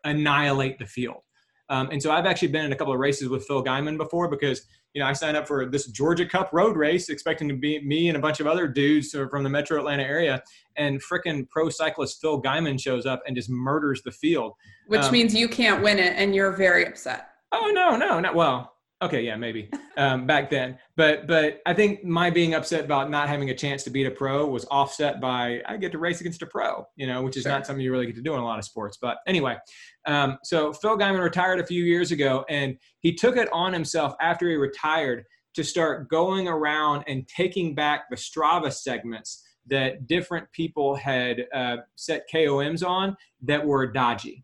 [0.04, 1.22] annihilate the field.
[1.72, 4.28] Um, and so I've actually been in a couple of races with Phil Gaimon before
[4.28, 7.80] because you know I signed up for this Georgia Cup road race expecting to be
[7.80, 10.44] me and a bunch of other dudes from the Metro Atlanta area,
[10.76, 14.52] and fricking pro cyclist Phil Gaimon shows up and just murders the field.
[14.88, 17.30] Which um, means you can't win it, and you're very upset.
[17.54, 18.71] Oh no, no, not well.
[19.02, 23.28] Okay, yeah, maybe um, back then, but but I think my being upset about not
[23.28, 26.44] having a chance to beat a pro was offset by I get to race against
[26.44, 27.52] a pro, you know, which is sure.
[27.52, 29.00] not something you really get to do in a lot of sports.
[29.02, 29.58] But anyway,
[30.06, 34.14] um, so Phil Gaimon retired a few years ago, and he took it on himself
[34.22, 35.26] after he retired
[35.56, 41.78] to start going around and taking back the Strava segments that different people had uh,
[41.96, 44.44] set KOMs on that were dodgy.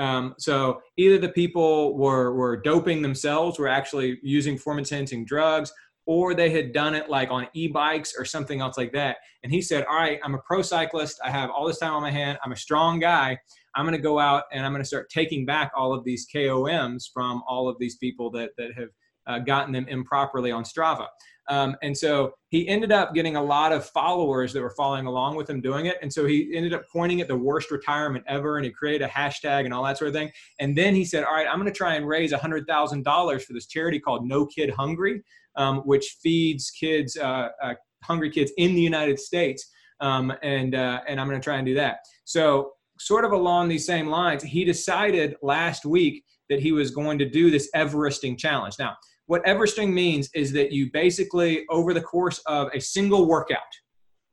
[0.00, 5.70] Um, so either the people were, were doping themselves, were actually using performance enhancing drugs,
[6.06, 9.18] or they had done it like on e-bikes or something else like that.
[9.42, 11.20] And he said, all right, I'm a pro cyclist.
[11.22, 12.38] I have all this time on my hand.
[12.42, 13.38] I'm a strong guy.
[13.76, 16.26] I'm going to go out and I'm going to start taking back all of these
[16.34, 18.88] KOMs from all of these people that, that have
[19.26, 21.06] uh, gotten them improperly on Strava.
[21.50, 25.34] Um, and so he ended up getting a lot of followers that were following along
[25.34, 25.96] with him doing it.
[26.00, 29.08] And so he ended up pointing at the worst retirement ever and he created a
[29.08, 30.30] hashtag and all that sort of thing.
[30.60, 33.66] And then he said, All right, I'm going to try and raise $100,000 for this
[33.66, 35.22] charity called No Kid Hungry,
[35.56, 37.74] um, which feeds kids, uh, uh,
[38.04, 39.68] hungry kids in the United States.
[39.98, 41.98] Um, and, uh, and I'm going to try and do that.
[42.24, 47.18] So, sort of along these same lines, he decided last week that he was going
[47.18, 48.76] to do this Everesting challenge.
[48.78, 48.96] Now,
[49.30, 53.60] what Everesting means is that you basically, over the course of a single workout,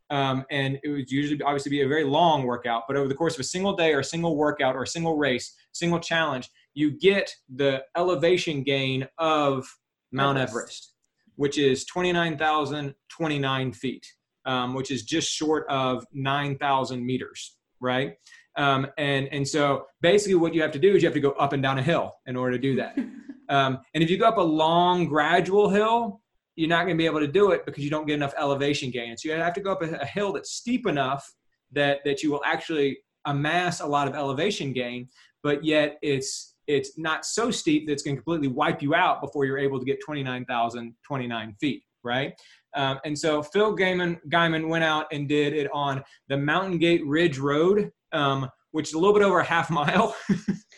[0.10, 3.36] um, and it would usually obviously be a very long workout, but over the course
[3.36, 6.90] of a single day or a single workout or a single race, single challenge, you
[6.90, 9.68] get the elevation gain of
[10.12, 10.94] Mount Everest, Everest
[11.36, 14.04] which is 29,029 feet,
[14.48, 18.16] um, which is just short of 9,000 meters, right?
[18.56, 21.34] Um, and and so basically, what you have to do is you have to go
[21.34, 22.98] up and down a hill in order to do that.
[23.50, 26.22] Um, and if you go up a long, gradual hill,
[26.56, 28.90] you're not going to be able to do it because you don't get enough elevation
[28.90, 29.16] gain.
[29.16, 31.32] So you have to go up a, a hill that's steep enough
[31.72, 35.08] that that you will actually amass a lot of elevation gain,
[35.44, 39.22] but yet it's it's not so steep that it's going to completely wipe you out
[39.22, 42.34] before you're able to get 29,029 feet, right?
[42.76, 47.06] Um, and so Phil Gaimon, Gaimon went out and did it on the Mountain Gate
[47.06, 50.16] Ridge Road, um, which is a little bit over a half mile.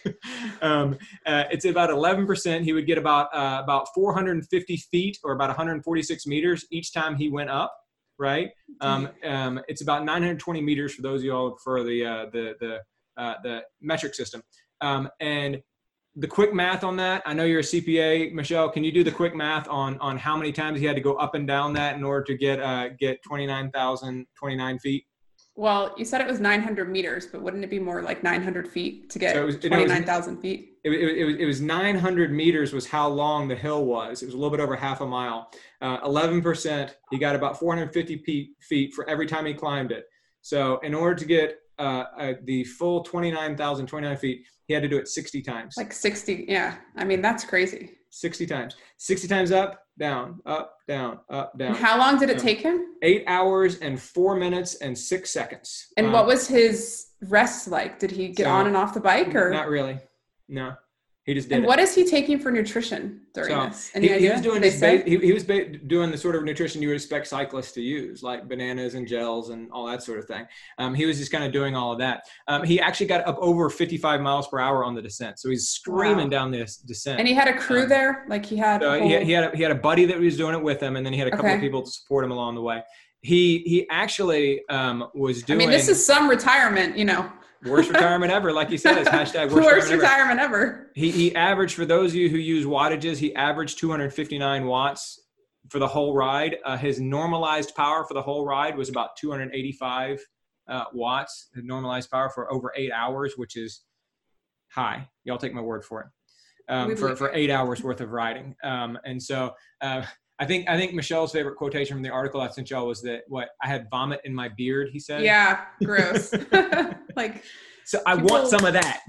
[0.61, 2.63] um, uh, it's about 11%.
[2.63, 7.29] He would get about uh, about 450 feet or about 146 meters each time he
[7.29, 7.73] went up.
[8.17, 8.49] Right.
[8.81, 12.79] Um, um, it's about 920 meters for those of y'all for the uh, the the
[13.21, 14.41] uh, the metric system.
[14.81, 15.61] Um, and
[16.15, 17.21] the quick math on that.
[17.25, 18.69] I know you're a CPA, Michelle.
[18.69, 21.13] Can you do the quick math on on how many times he had to go
[21.15, 25.05] up and down that in order to get uh, get 29,029 feet?
[25.59, 29.09] Well, you said it was 900 meters, but wouldn't it be more like 900 feet
[29.09, 30.77] to get so 29,000 feet?
[30.85, 34.23] It, it, it, was, it was 900 meters was how long the hill was.
[34.23, 35.51] It was a little bit over half a mile.
[35.81, 40.05] Uh, 11%, he got about 450 feet for every time he climbed it.
[40.39, 44.97] So in order to get uh, uh, the full 29,029 feet, he had to do
[44.97, 45.73] it 60 times.
[45.75, 46.75] Like 60, yeah.
[46.95, 47.97] I mean, that's crazy.
[48.09, 48.75] 60 times.
[48.97, 51.69] 60 times up, down, up, down, up, down.
[51.69, 52.45] And how long did it down.
[52.45, 52.85] take him?
[53.01, 55.87] Eight hours and four minutes and six seconds.
[55.97, 57.99] And um, what was his rest like?
[57.99, 59.51] Did he get so, on and off the bike or?
[59.51, 59.99] Not really.
[60.47, 60.73] No.
[61.29, 61.57] He just did.
[61.57, 61.67] And it.
[61.67, 63.91] what is he taking for nutrition during so this?
[63.93, 64.29] Any he, idea?
[64.29, 64.79] he was doing this.
[64.79, 67.81] Ba- he, he, was ba- doing the sort of nutrition you would expect cyclists to
[67.83, 70.47] use, like bananas and gels and all that sort of thing.
[70.79, 72.23] Um, he was just kind of doing all of that.
[72.47, 75.69] Um, he actually got up over 55 miles per hour on the descent, so he's
[75.69, 76.29] screaming wow.
[76.29, 77.19] down this descent.
[77.19, 78.81] And he had a crew um, there, like he had.
[78.81, 80.95] So he, he, had a, he had a buddy that was doing it with him,
[80.95, 81.57] and then he had a couple okay.
[81.57, 82.81] of people to support him along the way.
[83.21, 85.59] He he actually um, was doing.
[85.61, 87.31] I mean, this is some retirement, you know
[87.65, 90.55] worst retirement ever, like you said, is hashtag worst, worst retirement, ever.
[90.55, 90.91] ever.
[90.95, 95.19] He he averaged for those of you who use wattages, he averaged 259 watts
[95.69, 96.57] for the whole ride.
[96.65, 100.25] Uh, his normalized power for the whole ride was about 285
[100.67, 101.49] uh, watts.
[101.55, 103.81] Normalized power for over eight hours, which is
[104.69, 105.07] high.
[105.23, 106.07] Y'all take my word for it.
[106.71, 108.55] Um, for, for eight hours worth of riding.
[108.63, 110.03] Um, and so uh,
[110.39, 113.23] I think I think Michelle's favorite quotation from the article I sent y'all was that
[113.27, 114.89] what I had vomit in my beard.
[114.91, 116.33] He said, "Yeah, gross."
[117.15, 117.43] like,
[117.83, 119.01] so I people, want some of that.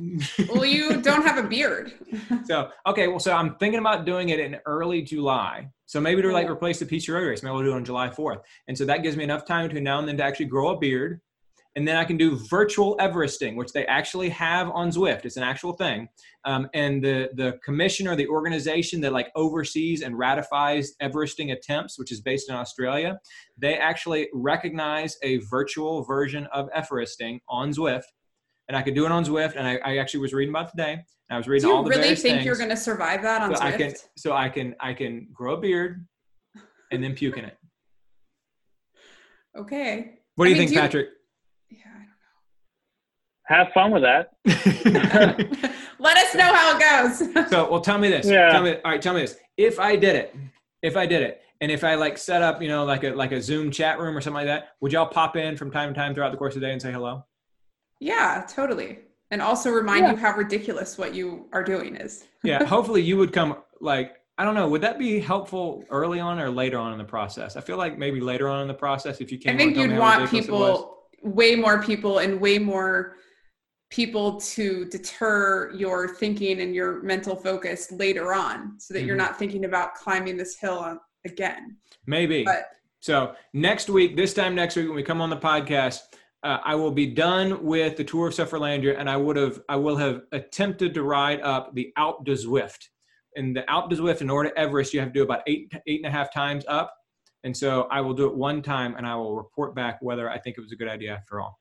[0.52, 1.92] well, you don't have a beard.
[2.44, 5.68] so okay, well, so I'm thinking about doing it in early July.
[5.86, 8.08] So maybe to like replace the PC road race, maybe we'll do it on July
[8.08, 8.42] 4th.
[8.68, 10.78] And so that gives me enough time between now and then to actually grow a
[10.78, 11.20] beard
[11.76, 15.24] and then I can do virtual Everesting, which they actually have on Zwift.
[15.24, 16.08] It's an actual thing.
[16.44, 21.98] Um, and the the commission or the organization that like oversees and ratifies Everesting attempts,
[21.98, 23.20] which is based in Australia,
[23.56, 28.02] they actually recognize a virtual version of Everesting on Zwift.
[28.68, 31.02] And I could do it on Zwift, and I, I actually was reading about today.
[31.28, 31.90] I was reading all the.
[31.90, 33.64] Do you really think you're going to survive that on so Zwift?
[33.64, 36.06] I can, so I can I can grow a beard,
[36.90, 37.56] and then puke in it.
[39.58, 40.20] Okay.
[40.36, 41.08] What do I you mean, think, do Patrick?
[43.50, 44.32] Have fun with that.
[45.98, 47.50] Let us know how it goes.
[47.50, 48.26] so, well, tell me this.
[48.26, 48.50] Yeah.
[48.50, 49.36] Tell me, all right, tell me this.
[49.56, 50.34] If I did it,
[50.82, 53.32] if I did it, and if I like set up, you know, like a like
[53.32, 56.00] a Zoom chat room or something like that, would y'all pop in from time to
[56.00, 57.26] time throughout the course of the day and say hello?
[57.98, 59.00] Yeah, totally.
[59.30, 60.12] And also remind yeah.
[60.12, 62.24] you how ridiculous what you are doing is.
[62.42, 64.68] yeah, hopefully you would come like I don't know.
[64.70, 67.56] Would that be helpful early on or later on in the process?
[67.56, 69.54] I feel like maybe later on in the process, if you can.
[69.54, 73.16] I think you'd want people, way more people, and way more
[73.90, 79.08] people to deter your thinking and your mental focus later on so that mm-hmm.
[79.08, 81.76] you're not thinking about climbing this hill again
[82.06, 82.66] maybe but
[83.00, 86.00] so next week this time next week when we come on the podcast
[86.42, 89.76] uh, I will be done with the tour of Sufferlandria, and I would have I
[89.76, 92.88] will have attempted to ride up the Alpe du Zwift.
[93.36, 95.72] And the Alpe du Zwift in order to Everest, you have to do about eight
[95.86, 96.94] eight and a half times up.
[97.44, 100.38] And so I will do it one time, and I will report back whether I
[100.38, 101.59] think it was a good idea after all.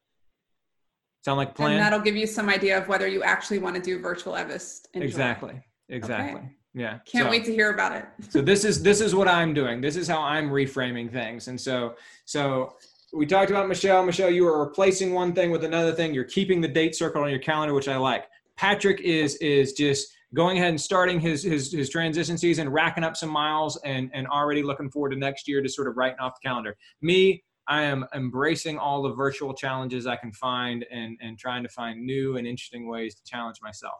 [1.23, 1.73] Sound like plan?
[1.73, 4.87] And that'll give you some idea of whether you actually want to do virtual Everest.
[4.93, 5.49] exactly.
[5.49, 5.63] July.
[5.89, 6.39] Exactly.
[6.39, 6.55] Okay.
[6.73, 6.99] Yeah.
[7.05, 8.05] Can't so, wait to hear about it.
[8.29, 9.81] so this is this is what I'm doing.
[9.81, 11.47] This is how I'm reframing things.
[11.47, 11.95] And so
[12.25, 12.75] so
[13.11, 14.05] we talked about Michelle.
[14.05, 16.13] Michelle, you are replacing one thing with another thing.
[16.13, 18.25] You're keeping the date circled on your calendar, which I like.
[18.55, 23.17] Patrick is is just going ahead and starting his his his transition season, racking up
[23.17, 26.33] some miles, and and already looking forward to next year to sort of writing off
[26.41, 26.77] the calendar.
[27.01, 31.69] Me, I am embracing all the virtual challenges I can find and, and trying to
[31.69, 33.93] find new and interesting ways to challenge myself.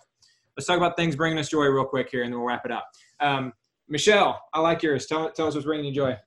[0.58, 2.72] Let's talk about things bringing us joy real quick here, and then we'll wrap it
[2.72, 2.88] up.
[3.20, 3.54] Um,
[3.88, 5.06] Michelle, I like yours.
[5.06, 6.18] Tell, tell us what's bringing you joy.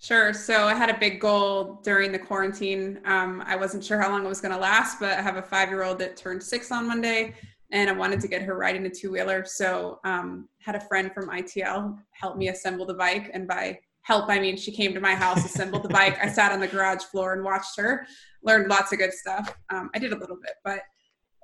[0.00, 0.32] Sure.
[0.32, 3.00] So I had a big goal during the quarantine.
[3.04, 5.42] Um, I wasn't sure how long it was going to last, but I have a
[5.42, 7.34] five year old that turned six on Monday
[7.72, 9.44] and I wanted to get her riding a two wheeler.
[9.44, 13.30] So um, had a friend from ITL help me assemble the bike.
[13.34, 13.78] And by
[14.10, 16.18] help, I mean she came to my house, assembled the bike.
[16.20, 18.08] I sat on the garage floor and watched her,
[18.42, 19.54] learned lots of good stuff.
[19.72, 20.80] Um, I did a little bit, but,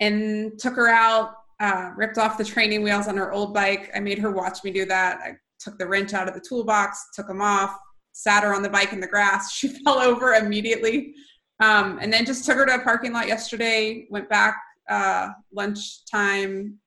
[0.00, 3.92] and took her out, uh, ripped off the training wheels on her old bike.
[3.94, 5.20] I made her watch me do that.
[5.22, 7.78] I took the wrench out of the toolbox, took them off,
[8.10, 9.52] sat her on the bike in the grass.
[9.56, 11.14] She fell over immediately.
[11.62, 14.56] Um, and then just took her to a parking lot yesterday, went back
[14.90, 16.80] uh, lunchtime,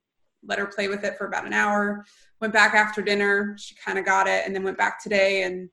[0.44, 2.04] let her play with it for about an hour,
[2.40, 3.56] went back after dinner.
[3.58, 5.42] She kind of got it and then went back today.
[5.42, 5.68] And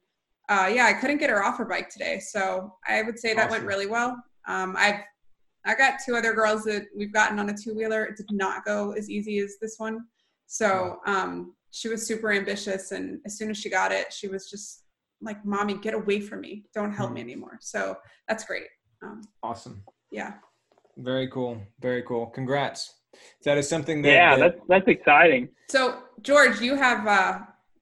[0.50, 2.20] uh, yeah, I couldn't get her off her bike today.
[2.20, 3.52] So I would say that awesome.
[3.52, 4.22] went really well.
[4.48, 5.02] Um, I've
[5.66, 8.06] I got two other girls that we've gotten on a two wheeler.
[8.06, 10.06] It did not go as easy as this one.
[10.46, 14.50] So um, she was super ambitious, and as soon as she got it, she was
[14.50, 14.84] just
[15.22, 16.64] like, "Mommy, get away from me!
[16.74, 17.16] Don't help mm.
[17.16, 17.98] me anymore." So
[18.30, 18.68] that's great.
[19.04, 19.84] Um, awesome.
[20.10, 20.36] Yeah.
[20.96, 21.62] Very cool.
[21.82, 22.28] Very cool.
[22.28, 22.97] Congrats.
[23.44, 24.10] That is something that.
[24.10, 25.50] Yeah, that, that's that's exciting.
[25.70, 27.40] So George, you have uh,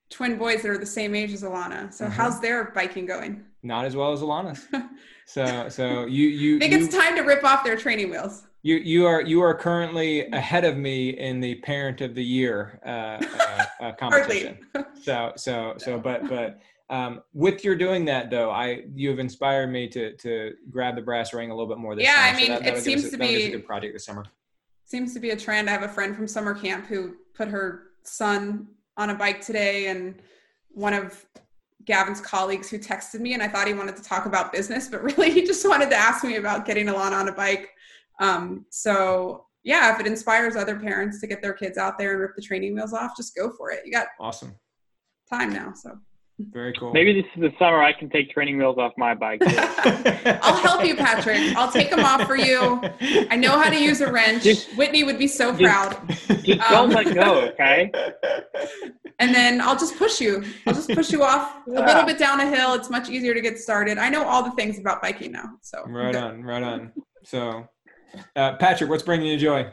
[0.10, 1.94] twin boys that are the same age as Alana.
[1.94, 2.14] So mm-hmm.
[2.14, 3.44] how's their biking going?
[3.64, 4.68] Not as well as Alana's.
[5.26, 6.58] so so you you.
[6.58, 8.44] I think you, it's time to rip off their training wheels.
[8.62, 12.80] You you are you are currently ahead of me in the parent of the year
[12.86, 12.90] uh,
[13.40, 14.60] uh, uh competition.
[15.02, 16.60] so so so but but
[16.90, 21.02] um, with your doing that though, I you have inspired me to to grab the
[21.02, 22.28] brass ring a little bit more this yeah, summer.
[22.28, 24.26] I mean, so that, it seems a, to be a good project this summer.
[24.86, 25.70] Seems to be a trend.
[25.70, 28.68] I have a friend from summer camp who put her son
[28.98, 30.22] on a bike today, and
[30.70, 31.26] one of
[31.86, 35.04] Gavin's colleagues who texted me, and I thought he wanted to talk about business, but
[35.18, 37.70] really he just wanted to ask me about getting Alana on a bike.
[38.20, 42.22] Um, so yeah, if it inspires other parents to get their kids out there and
[42.22, 43.82] rip the training wheels off, just go for it.
[43.86, 44.56] You got awesome
[45.30, 45.98] time now, so.
[46.38, 46.92] Very cool.
[46.92, 49.42] Maybe this is the summer I can take training wheels off my bike.
[49.46, 51.40] I'll help you, Patrick.
[51.56, 52.82] I'll take them off for you.
[53.30, 54.44] I know how to use a wrench.
[54.44, 56.10] Just, Whitney would be so just, proud.
[56.44, 57.92] Just um, don't let go, okay?
[59.20, 60.44] And then I'll just push you.
[60.68, 61.80] I'll just push you off yeah.
[61.80, 62.74] a little bit down a hill.
[62.74, 63.98] It's much easier to get started.
[63.98, 65.52] I know all the things about biking now.
[65.62, 66.92] So right on, right on.
[67.24, 67.66] So,
[68.36, 69.72] uh, Patrick, what's bringing you joy?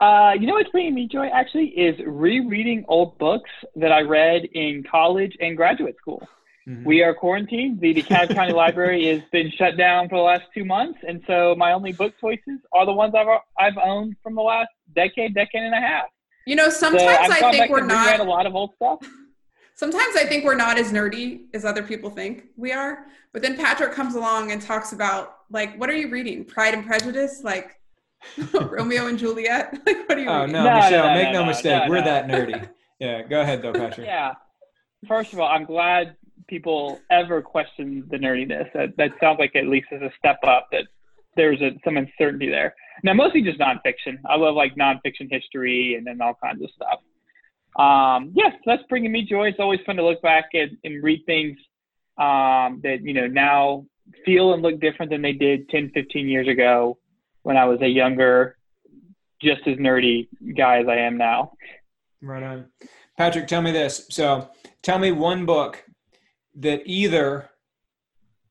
[0.00, 4.44] Uh, you know what's bringing me joy actually is rereading old books that I read
[4.44, 6.26] in college and graduate school.
[6.66, 6.84] Mm-hmm.
[6.84, 7.80] We are quarantined.
[7.80, 11.54] The DeKalb County Library has been shut down for the last two months, and so
[11.58, 13.28] my only book choices are the ones I've
[13.58, 16.06] I've owned from the last decade, decade and a half.
[16.46, 18.98] You know, sometimes so I think we're not a lot of old stuff.
[19.76, 23.06] Sometimes I think we're not as nerdy as other people think we are.
[23.32, 26.44] But then Patrick comes along and talks about like, what are you reading?
[26.44, 27.80] Pride and Prejudice, like
[28.70, 29.72] Romeo and Juliet?
[29.86, 30.28] like, what are you?
[30.28, 30.52] Oh reading?
[30.52, 32.68] no, no Michelle, no, make no, no mistake, we're that nerdy.
[32.98, 34.06] Yeah, go ahead though, Patrick.
[34.06, 34.34] yeah.
[35.06, 36.16] First of all, I'm glad
[36.46, 38.72] people ever question the nerdiness.
[38.72, 40.84] That that sounds like at least as a step up that
[41.36, 42.74] there's a, some uncertainty there.
[43.02, 44.18] Now, mostly just nonfiction.
[44.26, 47.00] I love like nonfiction history and then all kinds of stuff.
[47.76, 49.48] Um, yes, that's bringing me joy.
[49.48, 51.58] It's always fun to look back at, and read things
[52.18, 53.86] um, that you know now
[54.24, 56.98] feel and look different than they did 10, 15 years ago
[57.44, 58.56] when I was a younger,
[59.40, 61.52] just as nerdy guy as I am now.
[62.20, 62.66] Right on.
[63.16, 64.06] Patrick, tell me this.
[64.10, 64.50] So
[64.82, 65.84] tell me one book
[66.56, 67.50] that either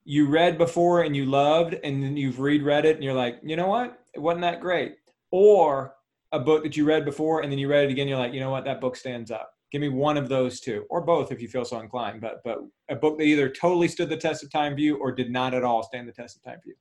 [0.06, 3.56] you read before and you loved and then you've reread it and you're like, you
[3.56, 4.00] know what?
[4.14, 4.96] It wasn't that great.
[5.32, 5.96] Or
[6.32, 8.40] a book that you read before and then you read it again, you're like, you
[8.40, 8.66] know what?
[8.66, 9.50] That book stands up.
[9.72, 12.22] Give me one of those two, or both if you feel so inclined.
[12.22, 15.32] But but a book that either totally stood the test of time you or did
[15.32, 16.76] not at all stand the test of time you.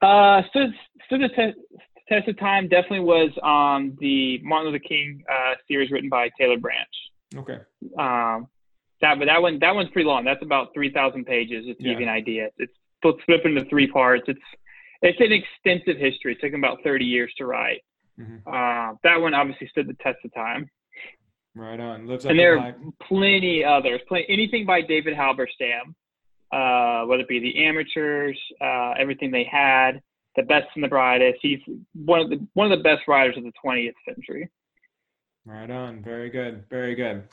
[0.00, 0.70] Uh, stood
[1.06, 1.78] stood the te-
[2.08, 6.58] test of time definitely was um, the Martin Luther King uh, series written by Taylor
[6.58, 6.88] Branch.
[7.36, 7.58] Okay.
[7.98, 8.48] Um,
[9.00, 10.24] that but that one that one's pretty long.
[10.24, 11.66] That's about three thousand pages.
[11.66, 11.92] Just to yeah.
[11.92, 12.48] give you an idea.
[12.58, 12.72] It's
[13.02, 14.24] split into three parts.
[14.26, 14.40] It's
[15.02, 16.32] it's an extensive history.
[16.32, 17.82] It took him about thirty years to write.
[18.18, 18.48] Mm-hmm.
[18.48, 20.68] Uh, that one obviously stood the test of time.
[21.54, 22.06] Right on.
[22.06, 22.74] Lives and there are
[23.06, 24.00] plenty others.
[24.08, 25.94] Plenty, anything by David Halberstam
[26.52, 30.00] uh, whether it be the amateurs, uh, everything they had,
[30.36, 31.38] the best and the brightest.
[31.42, 31.60] He's
[31.94, 34.48] one of the one of the best riders of the 20th century.
[35.44, 36.02] Right on.
[36.02, 36.64] Very good.
[36.68, 37.24] Very good.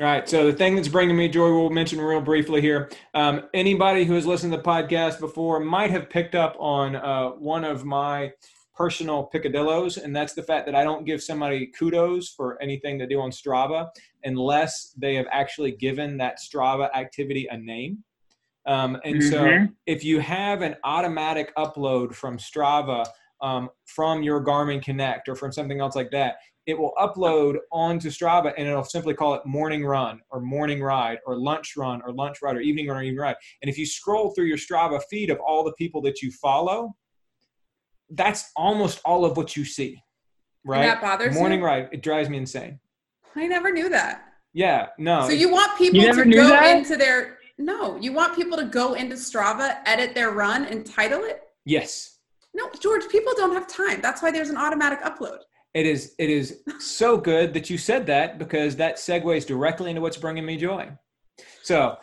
[0.00, 0.28] All right.
[0.28, 2.90] So the thing that's bringing me joy, we'll mention real briefly here.
[3.14, 7.28] Um, anybody who has listened to the podcast before might have picked up on uh,
[7.30, 8.32] one of my
[8.74, 13.06] personal picadillos, and that's the fact that I don't give somebody kudos for anything they
[13.06, 13.88] do on Strava
[14.24, 18.02] unless they have actually given that Strava activity a name.
[18.66, 19.30] Um, and mm-hmm.
[19.30, 23.06] so if you have an automatic upload from Strava
[23.40, 26.36] um, from your Garmin Connect or from something else like that,
[26.66, 31.18] it will upload onto Strava and it'll simply call it morning run or morning ride
[31.26, 33.36] or lunch run or lunch ride or evening run or evening ride.
[33.62, 36.94] And if you scroll through your Strava feed of all the people that you follow,
[38.10, 40.00] that's almost all of what you see.
[40.64, 40.82] Right?
[40.82, 41.66] And that bothers morning you?
[41.66, 41.88] ride.
[41.92, 42.78] It drives me insane.
[43.34, 44.26] I never knew that.
[44.52, 45.26] Yeah, no.
[45.26, 46.76] So you want people You to go that?
[46.76, 51.22] into their no, you want people to go into Strava, edit their run, and title
[51.24, 51.42] it?
[51.64, 52.16] yes.
[52.52, 54.00] No, George, people don't have time.
[54.00, 55.38] That's why there's an automatic upload.
[55.72, 60.02] It is it is so good that you said that because that segues directly into
[60.02, 60.90] what's bringing me joy.
[61.62, 61.96] So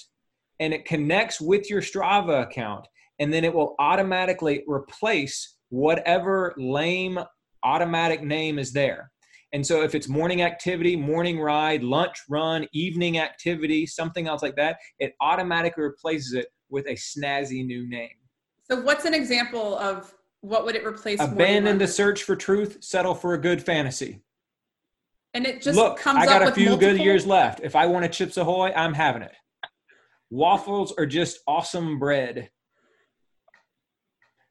[0.60, 2.88] and it connects with your Strava account,
[3.20, 7.20] and then it will automatically replace whatever lame
[7.64, 9.12] automatic name is there.
[9.54, 14.56] And so if it's morning activity, morning ride, lunch run, evening activity, something else like
[14.58, 18.10] that, it automatically replaces it with a snazzy new name.
[18.70, 21.20] So what's an example of what would it replace?
[21.20, 24.22] morning Abandon the search for truth, settle for a good fantasy.
[25.34, 27.60] and it just Look, comes I got up a with few multiple- good years left.
[27.62, 29.34] If I want a Chips Ahoy, I'm having it.
[30.30, 32.50] Waffles are just awesome bread.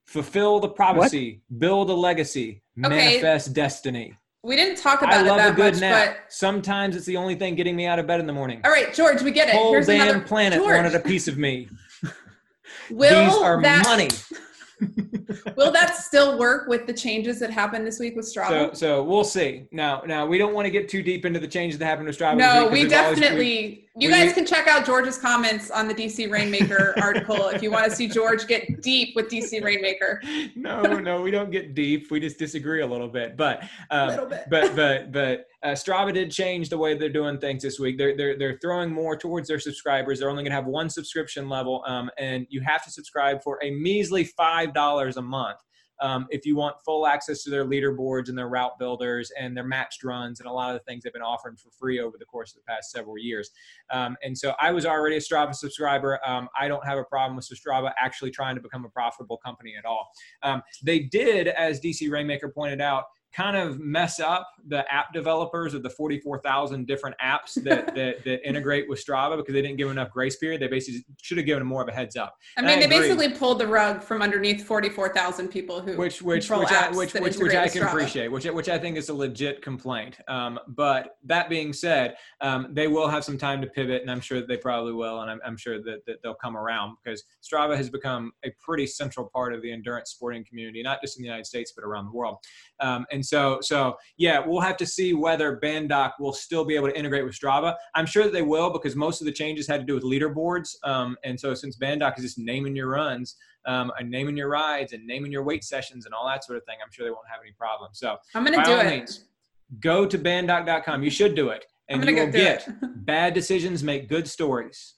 [0.06, 2.88] Fulfill the prophecy, build a legacy, Okay.
[2.88, 4.16] manifest destiny.
[4.46, 6.16] We didn't talk I about it love a that good much, nap.
[6.22, 8.60] but Sometimes it's the only thing getting me out of bed in the morning.
[8.64, 9.56] all right, George, we get it.
[9.56, 11.68] Whole Here's damn another planet George, wanted a piece of me.
[12.90, 14.08] will These are that, money.
[15.56, 18.76] Will that still work with the changes that happened this week with So, Strava?
[18.76, 19.66] so we'll see.
[19.72, 22.18] Now, now we don't want to get too deep into the changes that happened with
[22.18, 22.36] Strava.
[22.36, 23.86] no, we there's always- definitely.
[23.96, 27.70] you we- guys can check out George's comments on the DC Rainmaker article if you
[27.70, 30.20] want to see George get deep with DC Rainmaker.
[30.54, 32.10] no, no, we don't get deep.
[32.10, 33.36] We just disagree a little bit.
[33.36, 34.44] But, um, Little bit.
[34.50, 37.98] but, but, but uh, Strava did change the way they're doing things this week.
[37.98, 40.20] They're they're they're throwing more towards their subscribers.
[40.20, 43.58] They're only going to have one subscription level, um, and you have to subscribe for
[43.64, 45.58] a measly five dollars a month.
[46.00, 49.64] Um, if you want full access to their leaderboards and their route builders and their
[49.64, 52.26] matched runs and a lot of the things they've been offering for free over the
[52.26, 53.50] course of the past several years.
[53.90, 56.20] Um, and so I was already a Strava subscriber.
[56.26, 59.74] Um, I don't have a problem with Strava actually trying to become a profitable company
[59.78, 60.06] at all.
[60.42, 63.04] Um, they did, as DC Rainmaker pointed out,
[63.34, 68.48] kind of mess up the app developers of the 44,000 different apps that, that, that
[68.48, 70.60] integrate with Strava because they didn't give enough grace period.
[70.60, 72.36] They basically should have given them more of a heads up.
[72.56, 72.98] I mean, I they agree.
[72.98, 77.14] basically pulled the rug from underneath 44,000 people who which which control which I, which
[77.14, 77.88] which, which I can Strava.
[77.88, 80.18] appreciate, which which I think is a legit complaint.
[80.28, 84.20] Um, but that being said, um, they will have some time to pivot, and I'm
[84.20, 87.22] sure that they probably will, and I'm, I'm sure that, that they'll come around because
[87.42, 91.22] Strava has become a pretty central part of the endurance sporting community, not just in
[91.22, 92.38] the United States but around the world.
[92.80, 96.88] Um, and so so yeah, we'll have to see whether Bandok will still be able
[96.88, 97.74] to integrate with Strava.
[97.94, 100.68] I'm sure that they will because most of the changes had to do with leaderboards,
[100.84, 103.36] um, and so since Bandok is just naming your runs
[103.66, 106.64] um, and naming your rides and naming your weight sessions and all that sort of
[106.64, 107.98] thing, I'm sure they won't have any problems.
[107.98, 108.90] So I'm going to do it.
[108.90, 109.24] means,
[109.80, 111.02] go to bandok.com.
[111.02, 111.64] You should do it.
[111.90, 112.68] I'm And you go will get
[113.06, 114.94] bad decisions make good stories.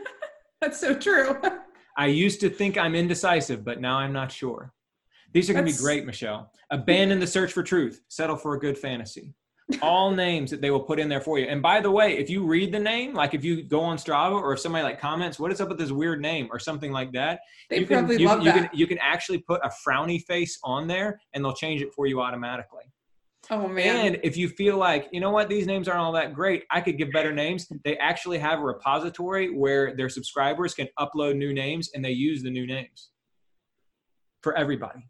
[0.60, 1.36] That's so true.
[1.96, 4.72] I used to think I'm indecisive, but now I'm not sure.
[5.32, 6.50] These are going to be great, Michelle.
[6.70, 8.00] Abandon the search for truth.
[8.08, 9.34] Settle for a good fantasy.
[9.82, 11.46] All names that they will put in there for you.
[11.46, 14.32] And by the way, if you read the name, like if you go on Strava
[14.32, 17.12] or if somebody like comments, what is up with this weird name or something like
[17.12, 18.70] that, They you can, probably you, love you that.
[18.70, 22.06] can you can actually put a frowny face on there and they'll change it for
[22.06, 22.84] you automatically.
[23.50, 24.06] oh, man.
[24.06, 26.80] And if you feel like, you know what, these names aren't all that great, I
[26.80, 27.70] could give better names.
[27.84, 32.42] They actually have a repository where their subscribers can upload new names and they use
[32.42, 33.10] the new names
[34.42, 35.06] for everybody.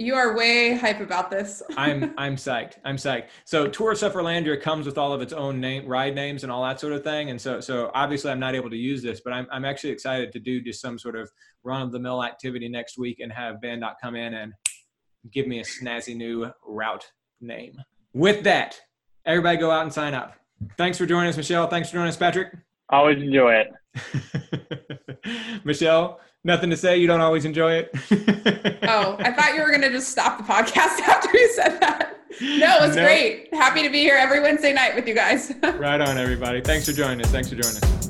[0.00, 1.60] You are way hype about this.
[1.76, 2.74] I'm I'm psyched.
[2.84, 3.26] I'm psyched.
[3.44, 6.62] So Tour of Sufferlandria comes with all of its own name, ride names, and all
[6.62, 7.30] that sort of thing.
[7.30, 10.30] And so so obviously I'm not able to use this, but I'm I'm actually excited
[10.32, 11.28] to do just some sort of
[11.64, 14.52] run of the mill activity next week and have Bandok come in and
[15.32, 17.04] give me a snazzy new route
[17.40, 17.76] name.
[18.14, 18.80] With that,
[19.26, 20.34] everybody go out and sign up.
[20.76, 21.66] Thanks for joining us, Michelle.
[21.66, 22.54] Thanks for joining us, Patrick.
[22.88, 23.72] Always enjoy it.
[25.64, 26.98] Michelle, nothing to say.
[26.98, 27.90] You don't always enjoy it.
[28.90, 32.16] Oh, I thought you were going to just stop the podcast after you said that.
[32.40, 33.02] No, it was No.
[33.04, 33.52] great.
[33.52, 35.52] Happy to be here every Wednesday night with you guys.
[35.62, 36.62] Right on, everybody.
[36.62, 37.30] Thanks for joining us.
[37.30, 38.08] Thanks for joining us.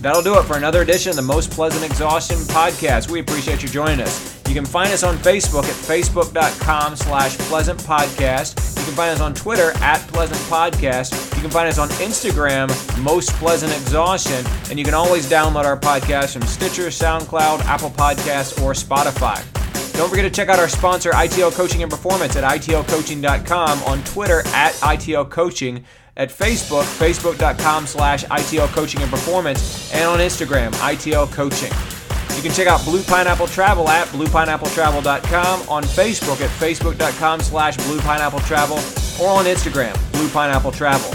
[0.00, 3.10] That'll do it for another edition of the Most Pleasant Exhaustion podcast.
[3.10, 4.37] We appreciate you joining us.
[4.48, 8.56] You can find us on Facebook at facebook.com slash pleasant podcast.
[8.78, 11.36] You can find us on Twitter at Pleasant Podcast.
[11.36, 12.68] You can find us on Instagram,
[13.02, 14.42] Most Pleasant Exhaustion.
[14.70, 19.44] And you can always download our podcast from Stitcher, SoundCloud, Apple Podcasts, or Spotify.
[19.92, 24.40] Don't forget to check out our sponsor, ITL Coaching and Performance, at itlcoaching.com, on Twitter
[24.46, 25.84] at ITL Coaching,
[26.16, 31.97] at Facebook, facebook.com slash ITL Coaching and Performance, and on Instagram, ITL Coaching.
[32.38, 39.20] You can check out Blue Pineapple Travel at bluepineappletravel.com, on Facebook at facebook.com slash bluepineappletravel,
[39.20, 41.12] or on Instagram, Blue Pineapple Travel.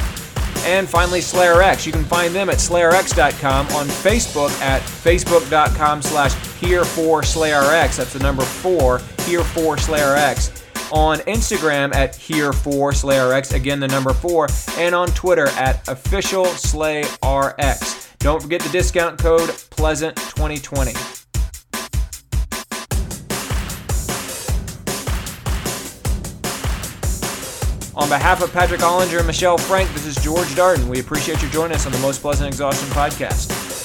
[0.65, 1.85] And finally, Slayer X.
[1.85, 7.95] You can find them at slayerx.com, on Facebook at facebook.com slash here for SlayerX.
[7.95, 10.61] That's the number four, here for SlayerX.
[10.91, 16.43] On Instagram at here for SlayerX, again the number four, and on Twitter at official
[16.47, 18.12] SlayerX.
[18.23, 21.19] Don't forget the discount code Pleasant2020.
[27.95, 30.85] On behalf of Patrick Ollinger and Michelle Frank, this is George Darden.
[30.85, 33.82] We appreciate you joining us on the Most Pleasant Exhaustion podcast.